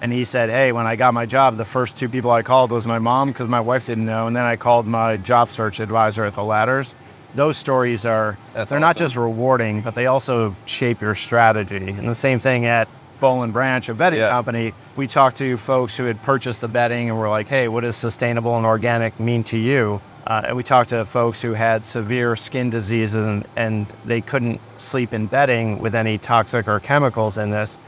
[0.00, 2.72] And he said, Hey, when I got my job, the first two people I called
[2.72, 4.26] was my mom because my wife didn't know.
[4.26, 6.94] And then I called my job search advisor at the ladders.
[7.34, 11.88] Those stories are, That's they're not just rewarding, but they also shape your strategy.
[11.88, 12.88] And the same thing at
[13.20, 14.30] Bowl and Branch, a bedding Yeah.
[14.30, 14.74] company.
[14.96, 17.96] We talked to folks who had purchased the bedding and were like, Hey, what does
[17.96, 20.00] sustainable and organic mean to you?
[20.26, 24.60] Uh, and we talked to folks who had severe skin diseases and, and they couldn't
[24.76, 27.78] sleep in bedding with any toxic or chemicals in this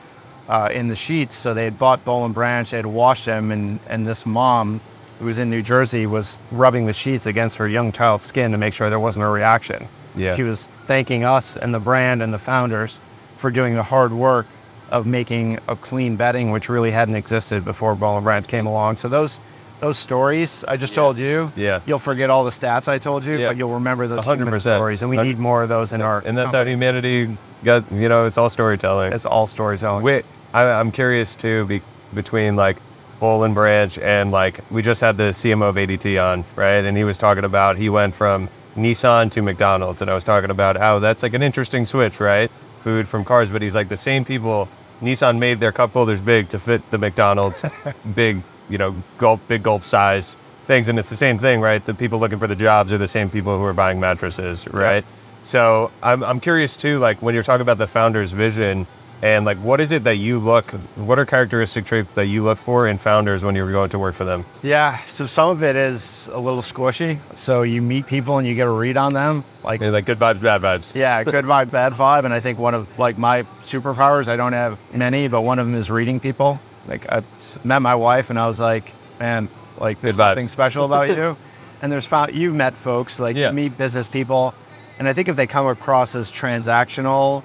[0.48, 1.35] uh, in the sheets.
[1.35, 4.80] So they had bought Bowl and Branch, they had washed them, and, and this mom
[5.18, 8.59] who was in New Jersey was rubbing the sheets against her young child's skin to
[8.59, 9.87] make sure there wasn't a reaction.
[10.16, 10.35] Yeah.
[10.37, 13.00] She was thanking us and the brand and the founders
[13.38, 14.46] for doing the hard work
[14.90, 18.96] of making a clean bedding, which really hadn't existed before Bowl and Branch came along.
[18.96, 19.40] So those
[19.81, 21.81] those stories I just told you, Yeah.
[21.85, 23.48] you'll forget all the stats I told you, Yeah.
[23.48, 24.38] but you'll remember those 100%.
[24.46, 26.22] human stories, and we need more of those in our.
[26.24, 27.85] and that's how humanity got.
[27.92, 29.12] You know, it's all storytelling.
[29.12, 30.03] It's all storytelling.
[30.05, 30.24] Wait,
[30.55, 31.83] I, I'm curious too be,
[32.14, 32.77] between like
[33.20, 36.85] Bowl and Branch and like we just had the CMO of ADT on, right?
[36.85, 40.50] And he was talking about he went from Nissan to McDonald's, and I was talking
[40.50, 42.50] about how that's like an interesting switch, right?
[42.81, 44.68] Food from cars, but he's like the same people.
[45.00, 47.64] Nissan made their cup holders big to fit the McDonald's
[48.14, 51.85] big, you know, gulp, big gulp size things, and it's the same thing, right?
[51.85, 55.05] The people looking for the jobs are the same people who are buying mattresses, right?
[55.42, 58.87] So I'm, I'm curious too, like when you're talking about the founder's vision
[59.24, 62.58] and like what is it that you look, what are characteristic traits that you look
[62.58, 64.44] for in founders when you're going to work for them?
[64.62, 67.18] Yeah, so some of it is a little squishy.
[67.34, 69.42] So you meet people and you get a read on them.
[69.64, 70.94] Like, like good vibes, bad vibes.
[70.94, 72.26] yeah, good vibe, bad vibe.
[72.26, 75.64] And I think one of like my superpowers, I don't have many, but one of
[75.66, 76.60] them is reading people.
[76.87, 77.22] Like I
[77.64, 81.34] met my wife and I was like, man, like there's something special about you.
[81.80, 83.48] and there's found you've met folks like Yeah.
[83.48, 84.52] you meet business people,
[84.98, 87.42] and I think if they come across as transactional,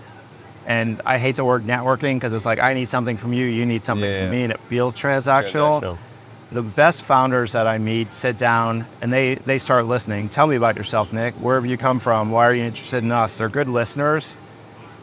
[0.70, 3.66] and I hate the word networking because it's like I need something from you, you
[3.66, 5.98] need something Yeah, from me, and it feels transactional Transactional.
[6.52, 10.30] the best founders that I meet sit down and they they start listening.
[10.30, 11.34] Tell me about yourself, Nick.
[11.36, 12.30] Where have you come from?
[12.32, 13.38] Why are you interested in us?
[13.40, 14.36] They're good listeners,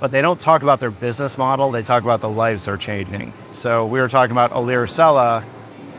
[0.00, 1.72] but they don't talk about their business model.
[1.72, 3.32] They talk about the lives they're changing.
[3.52, 5.42] So we were talking about Ilir Sela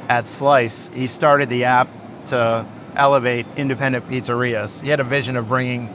[0.08, 0.88] at Slice.
[0.94, 1.90] He started the app
[2.28, 4.82] to elevate independent pizzerias.
[4.82, 5.90] He had a vision of bringing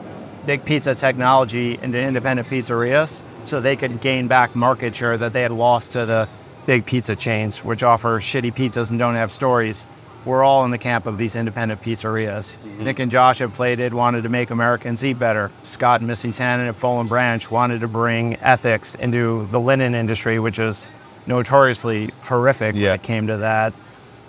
[0.44, 5.42] big pizza technology into independent pizzerias so they could gain back market share that they
[5.42, 6.28] had lost to the
[6.66, 9.86] big pizza chains, which offer shitty pizzas and don't have stories.
[10.24, 12.56] We're all in the camp of these independent pizzerias.
[12.56, 12.84] Mm-hmm.
[12.84, 15.50] Nick and Josh at Plated wanted to make Americans eat better.
[15.64, 19.96] Scott and Missy Tannen at Bowl and Branch wanted to bring ethics into the linen
[19.96, 20.92] industry, which is
[21.26, 22.90] notoriously horrific Yeah.
[22.90, 23.72] when it came to that.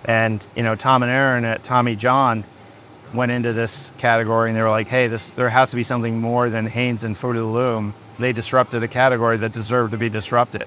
[0.06, 2.44] And you know, Tom and Aaron at Tommy John
[3.14, 6.20] went into this category and they were like, hey, this there has to be something
[6.20, 7.94] more than Hanes and Fruit of the Loom.
[8.20, 10.66] They disrupted a category that deserved to be disrupted.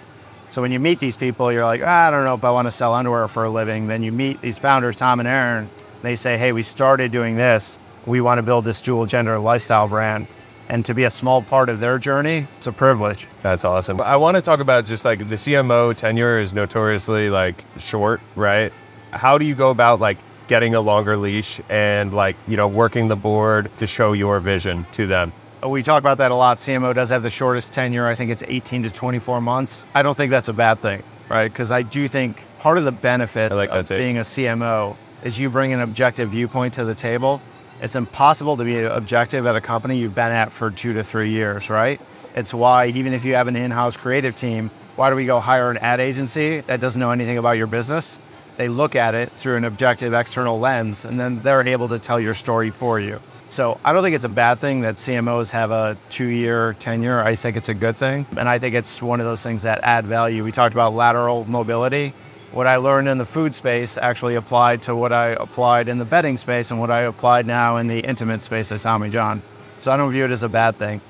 [0.50, 2.66] So when you meet these people, you're like, "Ah, I don't know if I want
[2.66, 3.88] to sell underwear for a living.
[3.88, 5.68] Then you meet these founders, Tom and Aaron.
[6.02, 7.78] They say, hey, we started doing this.
[8.06, 10.28] We want to build this dual gender lifestyle brand.
[10.68, 13.26] And to be a small part of their journey, it's a privilege.
[13.42, 14.00] That's awesome.
[14.00, 18.72] I want to talk about just like the CMO tenure is notoriously like short, right?
[19.12, 23.08] How do you go about like getting a longer leash and like, you know, working
[23.08, 25.32] the board to show your vision to them?
[25.68, 26.58] We talk about that a lot.
[26.58, 28.06] CMO does have the shortest tenure.
[28.06, 29.86] I think it's 18 to 24 months.
[29.94, 31.50] I don't think that's a bad thing, right?
[31.50, 35.50] Because I do think part of the benefit like of being a CMO is you
[35.50, 37.40] bring an objective viewpoint to the table.
[37.80, 41.30] It's impossible to be objective at a company you've been at for two to three
[41.30, 42.00] years, right?
[42.34, 45.70] It's why even if you have an in-house creative team, why do we go hire
[45.70, 48.25] an ad agency that doesn't know anything about your business?
[48.56, 52.18] They look at it through an objective external lens, and then they're able to tell
[52.18, 53.20] your story for you.
[53.50, 57.20] So I don't think it's a bad thing that CMOs have a two-year tenure.
[57.22, 59.80] I think it's a good thing, and I think it's one of those things that
[59.82, 60.42] add value.
[60.42, 62.12] We talked about lateral mobility.
[62.52, 66.04] What I learned in the food space actually applied to what I applied in the
[66.04, 69.42] betting space and what I applied now in the intimate space at Tommy John.
[69.78, 71.00] So I don't view it as a bad thing.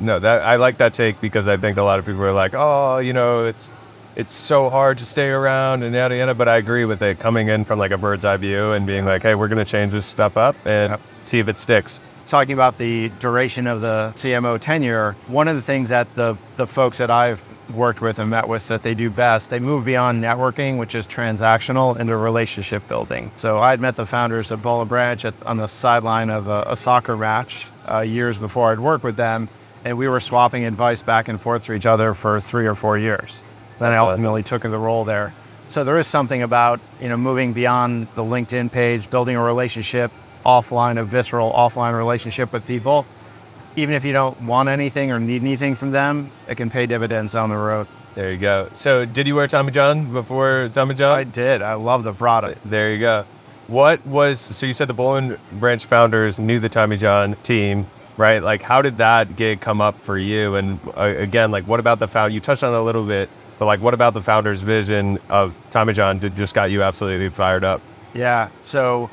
[0.00, 2.52] No, that I like that take because I think a lot of people are like,
[2.54, 3.68] oh, you know, it's
[4.16, 6.34] it's so hard to stay around and yada yada.
[6.34, 9.04] But I agree with it coming in from like a bird's eye view and being
[9.04, 11.00] like, hey, we're gonna change this stuff up and Yep.
[11.24, 12.00] see if it sticks.
[12.26, 16.66] talking about the duration of the CMO tenure, one of the things that the, the
[16.66, 17.42] folks that I've
[17.74, 21.06] worked with and met with that they do best, they move beyond networking, which is
[21.06, 23.30] transactional, into relationship building.
[23.36, 26.46] So I had met the founders of Bowl and Branch at, on the sideline of
[26.48, 29.48] a, a soccer match uh, years before I'd worked with them,
[29.84, 32.96] and we were swapping advice back and forth to each other for three or four
[32.98, 33.42] years.
[33.78, 34.10] Then I That's awesome.
[34.10, 35.32] ultimately took the role there.
[35.68, 40.12] So there is something about you know moving beyond the LinkedIn page, building a relationship
[40.44, 43.06] offline, a visceral offline relationship with people.
[43.76, 47.32] Even if you don't want anything or need anything from them, it can pay dividends
[47.32, 47.88] down the road.
[48.14, 48.68] There you go.
[48.74, 51.18] So, did you wear Tommy John before Tommy John?
[51.18, 51.62] I did.
[51.62, 52.60] I love the product.
[52.64, 53.24] There you go.
[53.66, 54.66] What was so?
[54.66, 58.40] You said the Bowl and Branch founders knew the Tommy John team, right?
[58.40, 60.54] Like, how did that gig come up for you?
[60.54, 62.32] And uh, again, like, what about the found?
[62.32, 65.56] You touched on it a little bit, but like, what about the founders' vision of
[65.70, 67.80] Tommy John did just got you absolutely fired up?
[68.14, 68.48] Yeah.
[68.62, 69.10] So,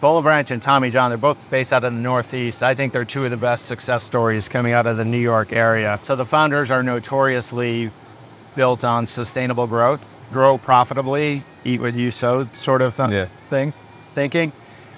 [0.00, 2.62] Bowl and Branch and Tommy John, they're both based out of the Northeast.
[2.62, 5.52] I think they're two of the best success stories coming out of the New York
[5.52, 5.98] area.
[6.02, 7.90] So, the founders are notoriously
[8.56, 13.26] built on sustainable growth, grow profitably, eat what you sow, sort of th- Yeah.
[13.50, 13.72] thing,
[14.14, 14.52] thinking.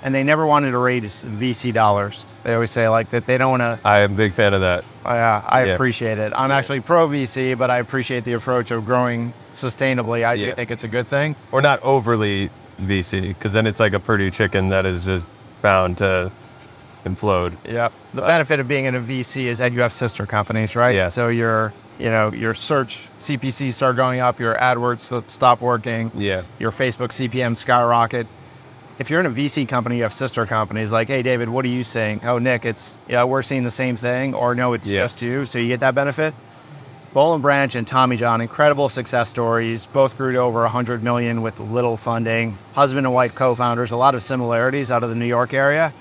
[0.06, 2.38] And they never wanted to raise VC dollars.
[2.44, 4.60] They always say like that they don't want to I am a big fan of
[4.60, 4.84] that.
[5.04, 5.72] Oh, yeah, I Yeah.
[5.74, 6.32] appreciate it.
[6.36, 10.24] I'm actually pro VC, but I appreciate the approach of growing sustainably.
[10.24, 10.46] I Yeah.
[10.46, 11.34] do think it's a good thing.
[11.50, 15.26] Or not overly VC, because then it's like a pretty chicken that is just
[15.60, 16.30] bound to
[17.04, 17.54] implode.
[17.68, 17.92] Yep.
[18.14, 20.94] The benefit of being in a VC is that you have sister companies, right?
[20.94, 21.08] Yeah.
[21.08, 26.42] So your, you know, your search CPC start going up, your AdWords stop working, Yeah.
[26.60, 28.28] your Facebook CPM skyrocket.
[28.98, 31.68] If you're in a VC company, you have sister companies like, hey, David, what are
[31.68, 32.20] you saying?
[32.24, 34.34] Oh, Nick, it's, yeah, we're seeing the same thing.
[34.34, 35.02] Or no, it's Yeah.
[35.02, 35.44] just you.
[35.44, 36.32] So you get that benefit.
[37.12, 39.86] Bowl and Branch and Tommy John, incredible success stories.
[39.86, 42.56] Both grew to over 100 million with little funding.
[42.74, 45.92] Husband and wife co-founders, a lot of similarities out of the New York area.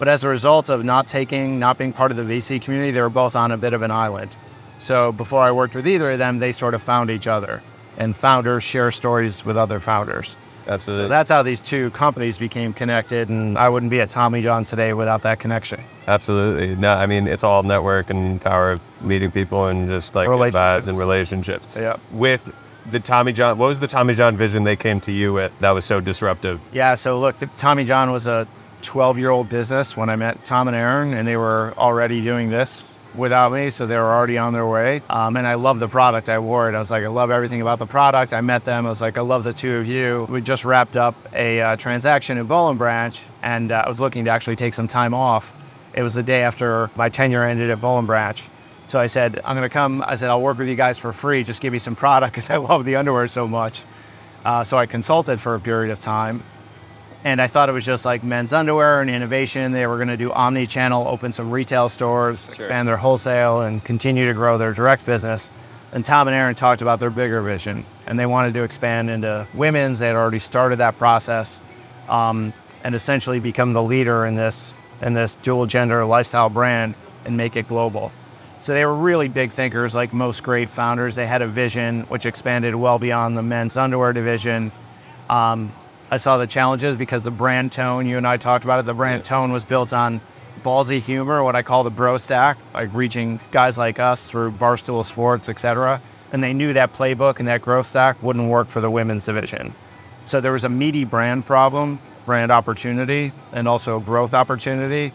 [0.00, 3.00] But as a result of not taking, not being part of the VC community, they
[3.02, 4.34] were both on a bit of an island.
[4.78, 7.62] So before I worked with either of them, they sort of found each other.
[7.98, 10.36] And founders share stories with other founders.
[10.66, 11.04] Absolutely.
[11.04, 13.28] So that's how these two companies became connected.
[13.28, 15.80] And I wouldn't be at Tommy John today without that connection.
[16.06, 16.74] Absolutely.
[16.76, 20.88] No, I mean it's all network and power of meeting people and just like vibes
[20.88, 21.66] and relationships.
[21.76, 21.96] Yeah.
[22.10, 22.52] With
[22.90, 25.70] the Tommy John, what was the Tommy John vision they came to you with that
[25.70, 26.60] was so disruptive?
[26.72, 28.46] Yeah, so look, the, Tommy John was a
[28.82, 32.50] 12 year old business when I met Tom and Aaron, and they were already doing
[32.50, 35.02] this without me, so they were already on their way.
[35.10, 36.28] Um, and I love the product.
[36.28, 36.74] I wore it.
[36.74, 38.32] I was like, I love everything about the product.
[38.32, 38.86] I met them.
[38.86, 40.26] I was like, I love the two of you.
[40.30, 44.00] We just wrapped up a uh, transaction in Bowl and Branch, and uh, I was
[44.00, 45.54] looking to actually take some time off.
[45.94, 48.42] It was the day after my tenure ended at Bowl and Branch.
[48.88, 50.02] So I said, I'm going to come.
[50.06, 51.44] I said, I'll work with you guys for free.
[51.44, 53.82] Just give me some product because I love the underwear so much.
[54.44, 56.42] Uh, so I consulted for a period of time.
[57.24, 59.70] And I thought it was just like men's underwear and innovation.
[59.72, 63.82] They were going to do omni channel, open some retail stores, expand their wholesale, and
[63.84, 65.50] continue to grow their direct business.
[65.92, 69.46] And Tom and Aaron talked about their bigger vision, and they wanted to expand into
[69.54, 69.98] women's.
[70.00, 71.60] They had already started that process,
[72.08, 77.36] um, and essentially become the leader in this in this dual gender lifestyle brand and
[77.36, 78.10] make it global.
[78.62, 81.16] So they were really big thinkers, like most great founders.
[81.16, 84.70] They had a vision which expanded well beyond the men's underwear division.
[85.28, 85.72] Um,
[86.12, 88.92] I saw the challenges because the brand tone, you and I talked about it, the
[88.92, 90.20] brand tone was built on
[90.62, 95.06] ballsy humor, what I call the bro stack, like reaching guys like us through Barstool
[95.06, 96.02] Sports, etc.
[96.30, 99.72] And they knew that playbook and that growth stack wouldn't work for the women's division.
[100.26, 105.14] So there was a meaty brand problem, brand opportunity, and also growth opportunity.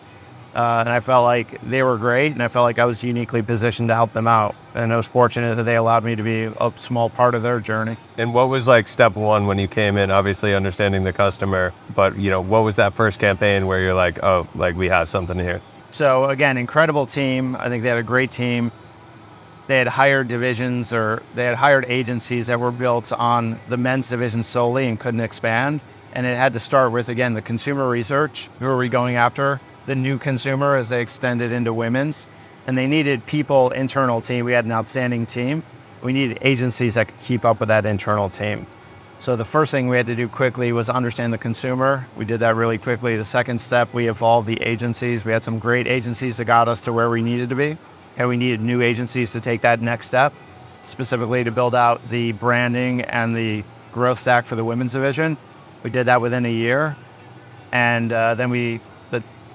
[0.56, 3.42] Uh, and I felt like they were great, and I felt like I was uniquely
[3.42, 4.56] positioned to help them out.
[4.74, 7.60] And I was fortunate that they allowed me to be a small part of their
[7.60, 7.96] journey.
[8.18, 10.10] And what was like step one when you came in?
[10.10, 14.24] Obviously, understanding the customer, but you know, what was that first campaign where you're like,
[14.24, 15.62] oh, like we have something here?
[15.92, 17.56] So again, incredible team.
[17.56, 18.72] I think they had a great team.
[19.68, 24.10] They had hired divisions or they had hired agencies that were built on the men's
[24.10, 25.82] division solely and couldn't expand.
[26.14, 28.50] And it had to start with again the consumer research.
[28.60, 29.60] Who are we going after?
[29.88, 32.28] The new consumer as they extended into women's.
[32.68, 34.46] And they needed people, internal team.
[34.46, 35.64] We had an outstanding team.
[36.04, 38.68] We needed agencies that could keep up with that internal team.
[39.20, 42.06] So the first thing we had to do quickly was understand the consumer.
[42.18, 43.18] We did that really quickly.
[43.18, 45.26] The second step, we evolved the agencies.
[45.26, 47.78] We had some great agencies that got us to where we needed to be,
[48.18, 50.34] and we needed new agencies to take that next step,
[50.84, 55.36] specifically to build out the branding and the growth stack for the women's division.
[55.82, 56.96] We did that within a year,
[57.72, 58.82] and uh, then we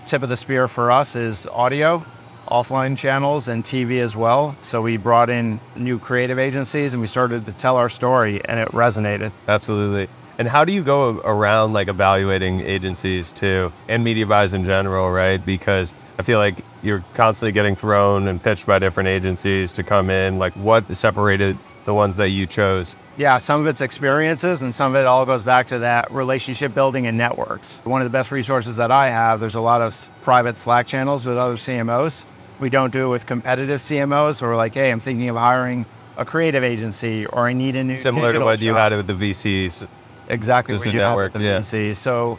[0.07, 2.05] tip of the spear for us is audio.
[2.49, 4.55] offline channels and TV as well.
[4.63, 8.61] So we brought in new creative agencies and we started to tell our story and
[8.61, 9.33] it resonated.
[9.49, 10.09] Absolutely.
[10.39, 15.11] And how do you go around like evaluating agencies too and media buys in general,
[15.11, 15.45] right?
[15.45, 20.11] Because I feel like you're constantly getting thrown and pitched by different agencies to come
[20.11, 20.39] in.
[20.39, 22.97] Like what separated the ones that you chose?
[23.17, 26.75] Yeah, some of it's experiences and some of it all goes back to that relationship
[26.75, 27.81] building and networks.
[27.85, 31.27] One of the best resources that I have, there's a lot of private Slack channels
[31.27, 32.25] with other CMOs.
[32.61, 34.41] We don't do it with competitive CMOs.
[34.41, 35.85] We're like, hey, I'm thinking of hiring
[36.17, 39.15] a creative agency or I need a new Similar to what you had with the
[39.15, 39.87] VCs.
[40.29, 41.59] exactly Just what you have network, with the yeah.
[41.59, 41.97] VC.
[41.97, 42.39] So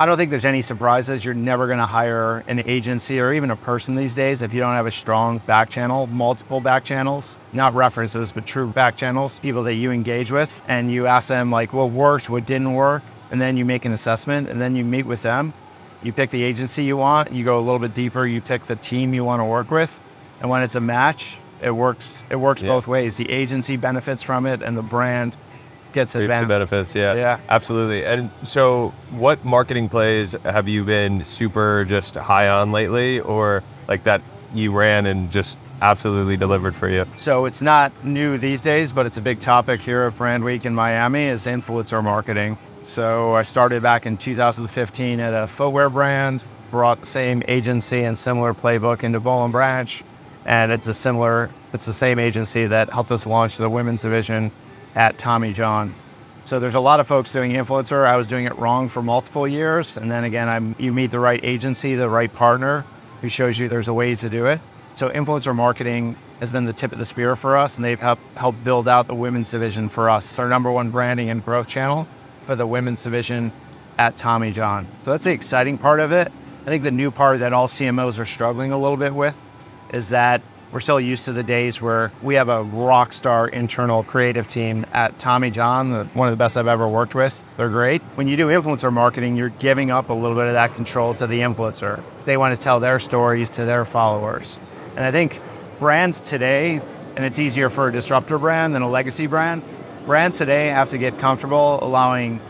[0.00, 1.24] I don't think there's any surprises.
[1.24, 4.60] You're never going to hire an agency or even a person these days if you
[4.60, 9.40] don't have a strong back channel, multiple back channels, not references, but true back channels,
[9.40, 10.62] people that you engage with.
[10.68, 13.02] And you ask them, like, what worked, what didn't work.
[13.32, 15.52] And then you make an assessment and then you meet with them.
[16.04, 18.76] You pick the agency you want, you go a little bit deeper, you pick the
[18.76, 20.00] team you want to work with.
[20.40, 22.22] And when it's a match, it works.
[22.30, 22.68] It works Yeah.
[22.68, 23.16] both ways.
[23.16, 25.34] The agency benefits from it, and the brand
[25.92, 27.14] gets Reaps the benefits, yeah.
[27.14, 27.40] Yeah.
[27.48, 28.04] Absolutely.
[28.04, 34.04] And so what marketing plays have you been super just high on lately or like
[34.04, 34.22] that
[34.54, 37.04] you ran and just absolutely delivered for you?
[37.16, 40.64] So it's not new these days, but it's a big topic here at Brand Week
[40.64, 42.58] in Miami is influencer marketing.
[42.84, 48.16] So I started back in 2015 at a footwear brand, brought the same agency and
[48.16, 50.02] similar playbook into Bowl and Branch,
[50.46, 54.50] and it's a similar, it's the same agency that helped us launch the women's division
[54.94, 55.94] at Tommy John.
[56.44, 58.06] So there's a lot of folks doing influencer.
[58.06, 61.20] I was doing it wrong for multiple years, and then again, I'm, you meet the
[61.20, 62.84] right agency, the right partner,
[63.20, 64.60] who shows you there's a way to do it.
[64.94, 68.22] So influencer marketing has been the tip of the spear for us, and they've helped
[68.36, 70.24] helped build out the women's division for us.
[70.24, 72.08] It's our number one branding and growth channel
[72.46, 73.52] for the women's division
[73.98, 74.86] at Tommy John.
[75.04, 76.32] So that's the exciting part of it.
[76.62, 79.38] I think the new part that all CMOs are struggling a little bit with
[79.92, 80.40] is that
[80.72, 84.84] we're still used to the days where we have a rock star internal creative team
[84.92, 87.42] at Tommy John, one of the best I've ever worked with.
[87.56, 88.02] They're great.
[88.16, 91.26] When you do influencer marketing, you're giving up a little bit of that control to
[91.26, 92.02] the influencer.
[92.24, 94.58] They want to tell their stories to their followers.
[94.96, 95.40] And I think
[95.78, 96.80] brands today,
[97.16, 99.62] and it's easier for a disruptor brand than a legacy brand,
[100.04, 102.40] brands today have to get comfortable allowing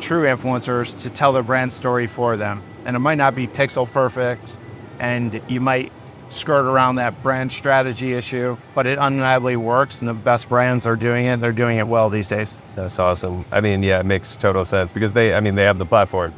[0.00, 2.60] true influencers to tell their brand story for them.
[2.84, 4.56] And it might not be pixel perfect,
[5.00, 5.90] and you might
[6.28, 10.96] skirt around that brand strategy issue, but it undeniably works, and the best brands are
[10.96, 11.40] doing it.
[11.40, 12.58] They're doing it well these days.
[12.74, 13.44] That's awesome.
[13.52, 16.34] I mean, yeah, it makes total sense because they, I mean, they have the platform.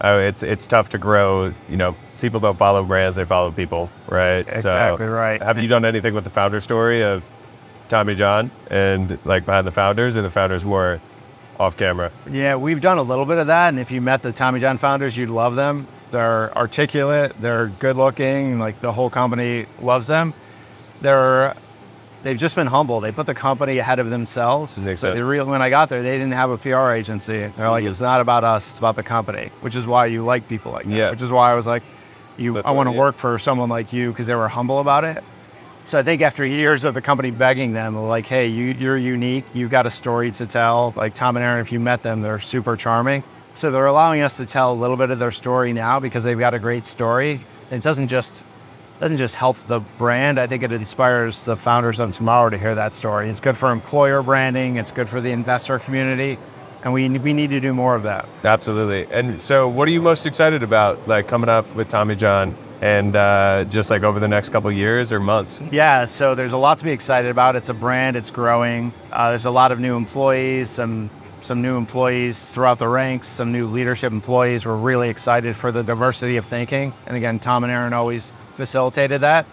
[0.00, 1.52] Uh, it's it's tough to grow.
[1.68, 4.46] You know, people don't follow brands; they follow people, right?
[4.48, 5.40] Exactly so, right.
[5.40, 7.24] Have you done anything with the founder story of
[7.88, 11.00] Tommy John and like behind the founders, or the founders more
[11.60, 12.10] off camera?
[12.28, 14.76] Yeah, we've done a little bit of that, and if you met the Tommy John
[14.76, 15.86] founders, you'd love them.
[16.12, 20.34] They're articulate, they're good looking, like the whole company loves them.
[21.00, 21.54] They're
[22.22, 23.00] they've just been humble.
[23.00, 24.78] They put the company ahead of themselves.
[24.78, 27.46] Makes so they real, when I got there, they didn't have a PR agency.
[27.56, 30.48] They're like, it's not about us, it's about the company, which is why you like
[30.48, 30.94] people like that.
[30.94, 31.10] Yeah.
[31.10, 31.82] Which is why I was like,
[32.36, 33.00] you, That's I want to yeah.
[33.00, 35.22] work for someone like you because they were humble about it.
[35.84, 39.44] So I think after years of the company begging them, like, hey, you, you're unique.
[39.52, 40.92] You've got a story to tell.
[40.94, 43.24] Like Tom and Aaron, if you met them, they're super charming.
[43.54, 46.38] So they're allowing us to tell a little bit of their story now because they've
[46.38, 47.40] got a great story.
[47.70, 48.42] It doesn't just
[49.00, 50.38] doesn't just help the brand.
[50.38, 53.28] I think it inspires the founders of tomorrow to hear that story.
[53.28, 54.76] It's good for employer branding.
[54.76, 56.38] It's good for the investor community,
[56.84, 58.26] and we we need to do more of that.
[58.44, 59.12] Absolutely.
[59.12, 63.14] And so, what are you most excited about, like coming up with Tommy John, and
[63.16, 65.60] uh, just like over the next couple years or months?
[65.70, 67.56] Yeah, so there's a lot to be excited about.
[67.56, 68.92] It's a brand, it's growing.
[69.12, 71.10] Uh, there's a lot of new employees, some
[71.42, 74.64] some new employees throughout the ranks, some new leadership employees.
[74.64, 76.92] We're really excited for the diversity of thinking.
[77.06, 79.46] And again, Tom and Aaron always facilitated that.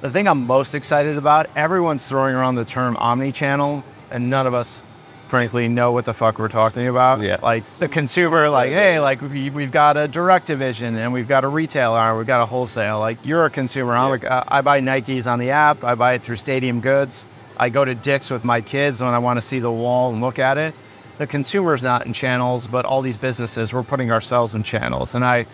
[0.00, 4.54] The thing I'm most excited about, everyone's throwing around the term omni-channel, and none of
[4.54, 4.82] us
[5.28, 7.20] frankly know what the fuck we're talking about.
[7.20, 7.38] Yeah.
[7.40, 11.44] Like the consumer, like, hey, like we, we've got a direct division and we've got
[11.44, 12.98] a retail arm, we've got a wholesale.
[12.98, 13.94] Like you're a consumer.
[13.94, 15.84] I'm like, uh, I buy Nikes on the app.
[15.84, 17.24] I buy it through Stadium Goods.
[17.56, 20.20] I go to Dick's with my kids when I want to see the wall and
[20.20, 20.74] look at it.
[21.20, 25.14] The consumer's not in channels, but all these businesses, we're putting ourselves in channels.
[25.14, 25.44] And I,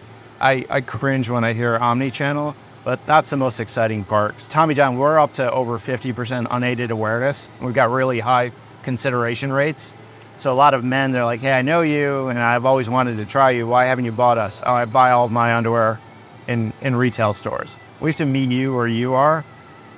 [0.40, 2.54] I, I cringe when I hear omni-channel,
[2.84, 4.38] but that's the most exciting part.
[4.48, 7.48] Tommy John, we're up to over 50% unaided awareness.
[7.60, 8.52] We've got really high
[8.84, 9.92] consideration rates.
[10.38, 13.16] So a lot of men, they're like, hey, I know you and I've always wanted
[13.16, 13.66] to try you.
[13.66, 14.62] Why haven't you bought us?
[14.64, 15.98] Oh, I buy all of my underwear
[16.46, 17.76] in, in retail stores.
[18.00, 19.44] We have to meet you where you are.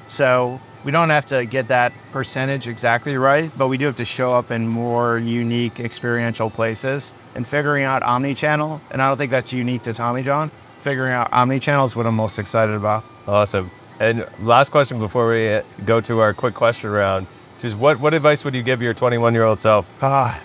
[0.06, 4.06] So we don't have to get that percentage exactly right, but we do have to
[4.06, 8.80] show up in more unique experiential places and figuring out omni-channel.
[8.90, 10.50] And I don't think that's unique to Tommy John.
[10.78, 13.04] figuring out omni-channel is what I'm most excited about.
[13.26, 13.70] Awesome.
[14.00, 17.26] And last question before we go to our quick question round,
[17.60, 19.86] just what, what advice would you give your 21 year old self?
[20.00, 20.42] Ah,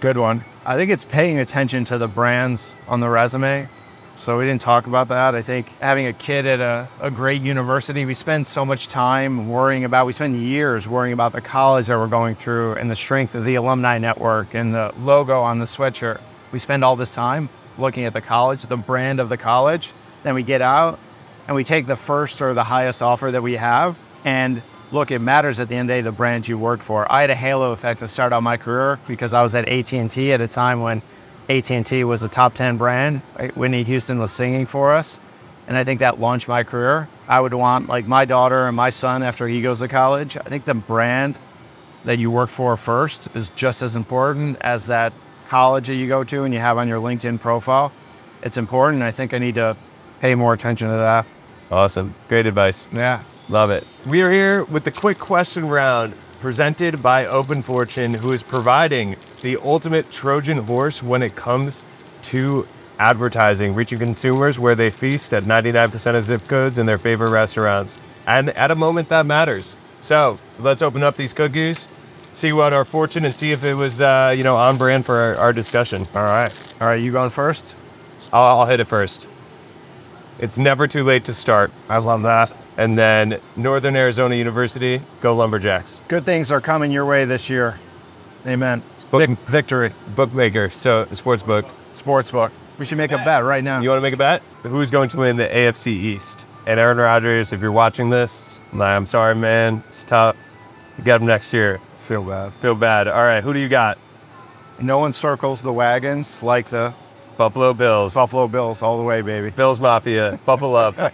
[0.00, 0.44] good one.
[0.66, 3.70] I think it's paying attention to the brands on the resume.
[4.16, 5.34] So we didn't talk about that.
[5.34, 9.48] I think having a kid at a, a great university, we spend so much time
[9.48, 12.96] worrying about, we spend years worrying about the college that we're going through and the
[12.96, 16.20] strength of the alumni network and the logo on the sweatshirt.
[16.50, 19.92] We spend all this time looking at the college, the brand of the college.
[20.22, 20.98] Then we get out
[21.46, 24.62] and we take the first or the highest offer that we have and
[24.92, 27.10] look, it matters at the end of the day the brand you work for.
[27.10, 30.32] I had a halo effect to start out my career because I was at AT&T
[30.32, 31.02] at a time when
[31.48, 33.20] AT&T was a top 10 brand.
[33.54, 35.20] Whitney Houston was singing for us.
[35.68, 37.08] And I think that launched my career.
[37.28, 40.36] I would want like my daughter and my son after he goes to college.
[40.36, 41.36] I think the brand
[42.04, 45.12] that you work for first is just as important as that
[45.48, 47.92] college that you go to and you have on your LinkedIn profile.
[48.42, 49.02] It's important.
[49.02, 49.76] I think I need to
[50.20, 51.26] pay more attention to that.
[51.70, 52.14] Awesome.
[52.28, 52.88] Great advice.
[52.92, 53.22] Yeah.
[53.48, 53.84] Love it.
[54.06, 59.16] We are here with the quick question round presented by Open Fortune, who is providing
[59.42, 61.82] the ultimate Trojan horse when it comes
[62.22, 62.66] to
[62.98, 68.00] advertising, reaching consumers where they feast at 99% of zip codes in their favorite restaurants,
[68.26, 69.76] and at a moment that matters.
[70.00, 71.88] So let's open up these cookies,
[72.32, 75.16] see what our fortune, and see if it was, uh, you know, on brand for
[75.16, 76.06] our, our, discussion.
[76.14, 76.74] All right.
[76.80, 77.74] All right, you going first?
[78.32, 79.28] I'll, I'll hit it first.
[80.38, 81.72] It's never too late to start.
[81.88, 82.52] I love that.
[82.78, 86.00] And then Northern Arizona University, go Lumberjacks.
[86.08, 87.78] Good things are coming your way this year.
[88.46, 88.82] Amen.
[89.10, 89.92] Book, victory.
[90.14, 91.64] Bookmaker, so sports book.
[91.92, 92.52] Sports book.
[92.78, 93.80] We should make a bet right now.
[93.80, 94.42] You want to make a bet?
[94.62, 96.44] Who's going to win the AFC East?
[96.66, 99.82] And Aaron Rodgers, if you're watching this, I'm sorry, man.
[99.86, 100.36] It's tough.
[100.98, 101.78] You got him next year.
[102.02, 102.52] Feel bad.
[102.54, 103.08] Feel bad.
[103.08, 103.98] All right, who do you got?
[104.78, 106.92] No one circles the wagons like the
[107.36, 108.14] Buffalo Bills.
[108.14, 109.50] Buffalo Bills all the way, baby.
[109.50, 110.38] Bills Mafia.
[110.46, 111.12] Buffalo up.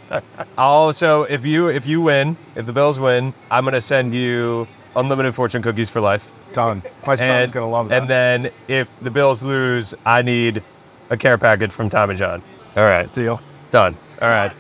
[0.58, 5.34] also, if you if you win, if the Bills win, I'm gonna send you unlimited
[5.34, 6.30] fortune cookies for life.
[6.52, 6.82] Done.
[7.06, 8.02] My son's and, gonna love that.
[8.02, 10.62] And then if the Bills lose, I need
[11.10, 12.42] a care package from Tommy John.
[12.76, 13.12] All right.
[13.12, 13.40] Deal.
[13.70, 13.96] Done.
[14.20, 14.52] All right.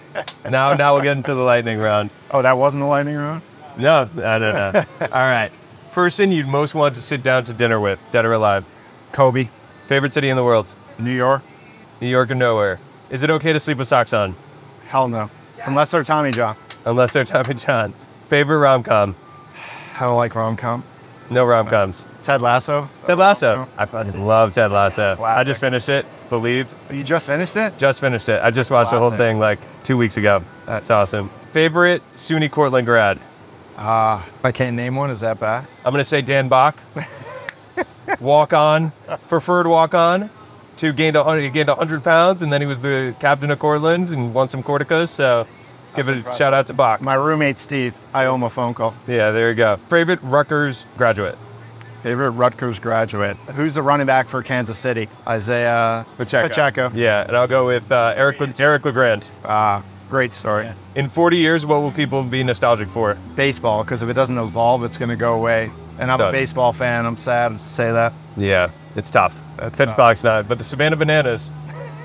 [0.50, 2.10] now now we'll get into the lightning round.
[2.30, 3.42] Oh, that wasn't the lightning round?
[3.78, 4.84] No, no, no, no.
[5.00, 5.50] All right.
[5.92, 8.66] Person you'd most want to sit down to dinner with, dead or alive.
[9.12, 9.48] Kobe.
[9.86, 10.72] Favorite city in the world?
[10.98, 11.42] New York.
[12.02, 12.80] New York or nowhere.
[13.10, 14.34] Is it okay to sleep with socks on?
[14.86, 15.30] Hell no.
[15.66, 16.56] Unless they're Tommy John.
[16.84, 17.92] Unless they're Tommy John.
[18.26, 19.14] Favorite rom com?
[19.94, 20.82] I don't like rom com.
[21.30, 22.04] No rom coms.
[22.24, 22.90] Ted Lasso.
[23.06, 23.68] Ted Lasso.
[23.78, 25.14] I fucking love Ted Lasso.
[25.14, 25.38] Classic.
[25.38, 26.04] I just finished it.
[26.28, 26.74] Believe.
[26.90, 27.78] You just finished it?
[27.78, 28.42] Just finished it.
[28.42, 28.96] I just watched Classic.
[28.96, 30.42] the whole thing like two weeks ago.
[30.66, 31.28] That's awesome.
[31.52, 33.20] Favorite SUNY Cortland grad?
[33.78, 35.10] Ah, uh, I can't name one.
[35.10, 35.68] Is that bad?
[35.84, 36.76] I'm gonna say Dan Bach.
[38.20, 38.90] walk on,
[39.28, 40.30] preferred walk on.
[40.82, 44.10] Two gained 100, he gained 100 pounds, and then he was the captain of Cortland
[44.10, 45.10] and won some Cortacas.
[45.10, 45.46] So
[45.94, 47.00] give it a shout out to Bach.
[47.00, 48.92] My roommate Steve, I owe him a phone call.
[49.06, 49.76] Yeah, there you go.
[49.88, 51.38] Favorite Rutgers graduate.
[52.02, 53.36] Favorite Rutgers graduate.
[53.54, 55.08] Who's the running back for Kansas City?
[55.24, 56.48] Isaiah Pacheco.
[56.48, 56.90] Pacheco.
[56.94, 59.30] Yeah, and I'll go with uh, Eric Eric LeGrand.
[59.44, 60.68] Ah, great story.
[60.96, 63.16] In 40 years, what will people be nostalgic for?
[63.36, 65.70] Baseball, because if it doesn't evolve, it's going to go away.
[66.00, 67.06] And I'm a baseball fan.
[67.06, 68.12] I'm sad to say that.
[68.36, 69.40] Yeah, it's tough.
[69.56, 71.50] That's Pitch Black's not, but the Savannah Bananas.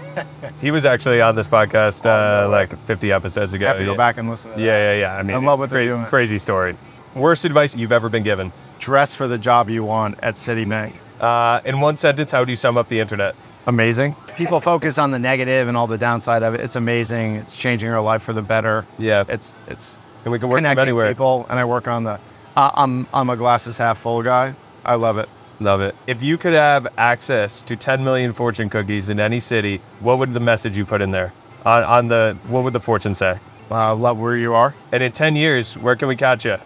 [0.61, 3.65] he was actually on this podcast uh, like 50 episodes ago.
[3.65, 3.91] I have to yeah.
[3.91, 4.51] go back and listen.
[4.51, 5.17] Yeah, yeah, yeah.
[5.17, 6.09] I mean, I love what crazy, they're doing.
[6.09, 6.75] Crazy story.
[7.15, 8.51] Worst advice you've ever been given?
[8.79, 10.93] Dress for the job you want at Citibank.
[11.19, 13.35] Uh, in one sentence, how do you sum up the internet?
[13.65, 14.15] Amazing.
[14.37, 16.61] People focus on the negative and all the downside of it.
[16.61, 17.35] It's amazing.
[17.35, 18.85] It's changing our life for the better.
[18.97, 19.25] Yeah.
[19.27, 21.07] It's it's and we can work connecting anywhere.
[21.09, 22.19] people, and I work on the.
[22.55, 24.53] Uh, I'm I'm a glasses half full guy.
[24.85, 25.27] I love it.
[25.59, 25.95] Love it.
[26.05, 30.33] If you could have access to 10 million fortune cookies in any city, what would
[30.33, 31.33] the message you put in there?
[31.65, 33.39] On, on the what would the fortune say?
[33.69, 34.73] Uh, love where you are.
[34.91, 36.57] And in 10 years, where can we catch you?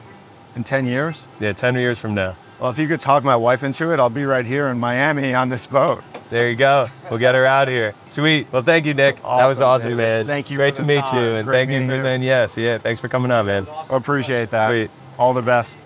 [0.56, 1.28] In 10 years?
[1.39, 2.36] Yeah, 10 years from now.
[2.60, 5.34] Well, if you could talk my wife into it, I'll be right here in Miami
[5.34, 6.04] on this boat.
[6.30, 6.89] There you go.
[7.10, 7.96] We'll get her out here.
[8.06, 8.52] Sweet.
[8.52, 9.18] Well, thank you, Nick.
[9.24, 10.28] Awesome, that was awesome, man.
[10.28, 10.58] Thank you.
[10.58, 11.16] Great to meet time.
[11.24, 12.56] you, and Great thank you for saying yes.
[12.56, 13.66] Yeah, thanks for coming on, man.
[13.89, 14.70] Appreciate that.
[14.70, 14.92] Sweet.
[15.18, 15.80] All the best.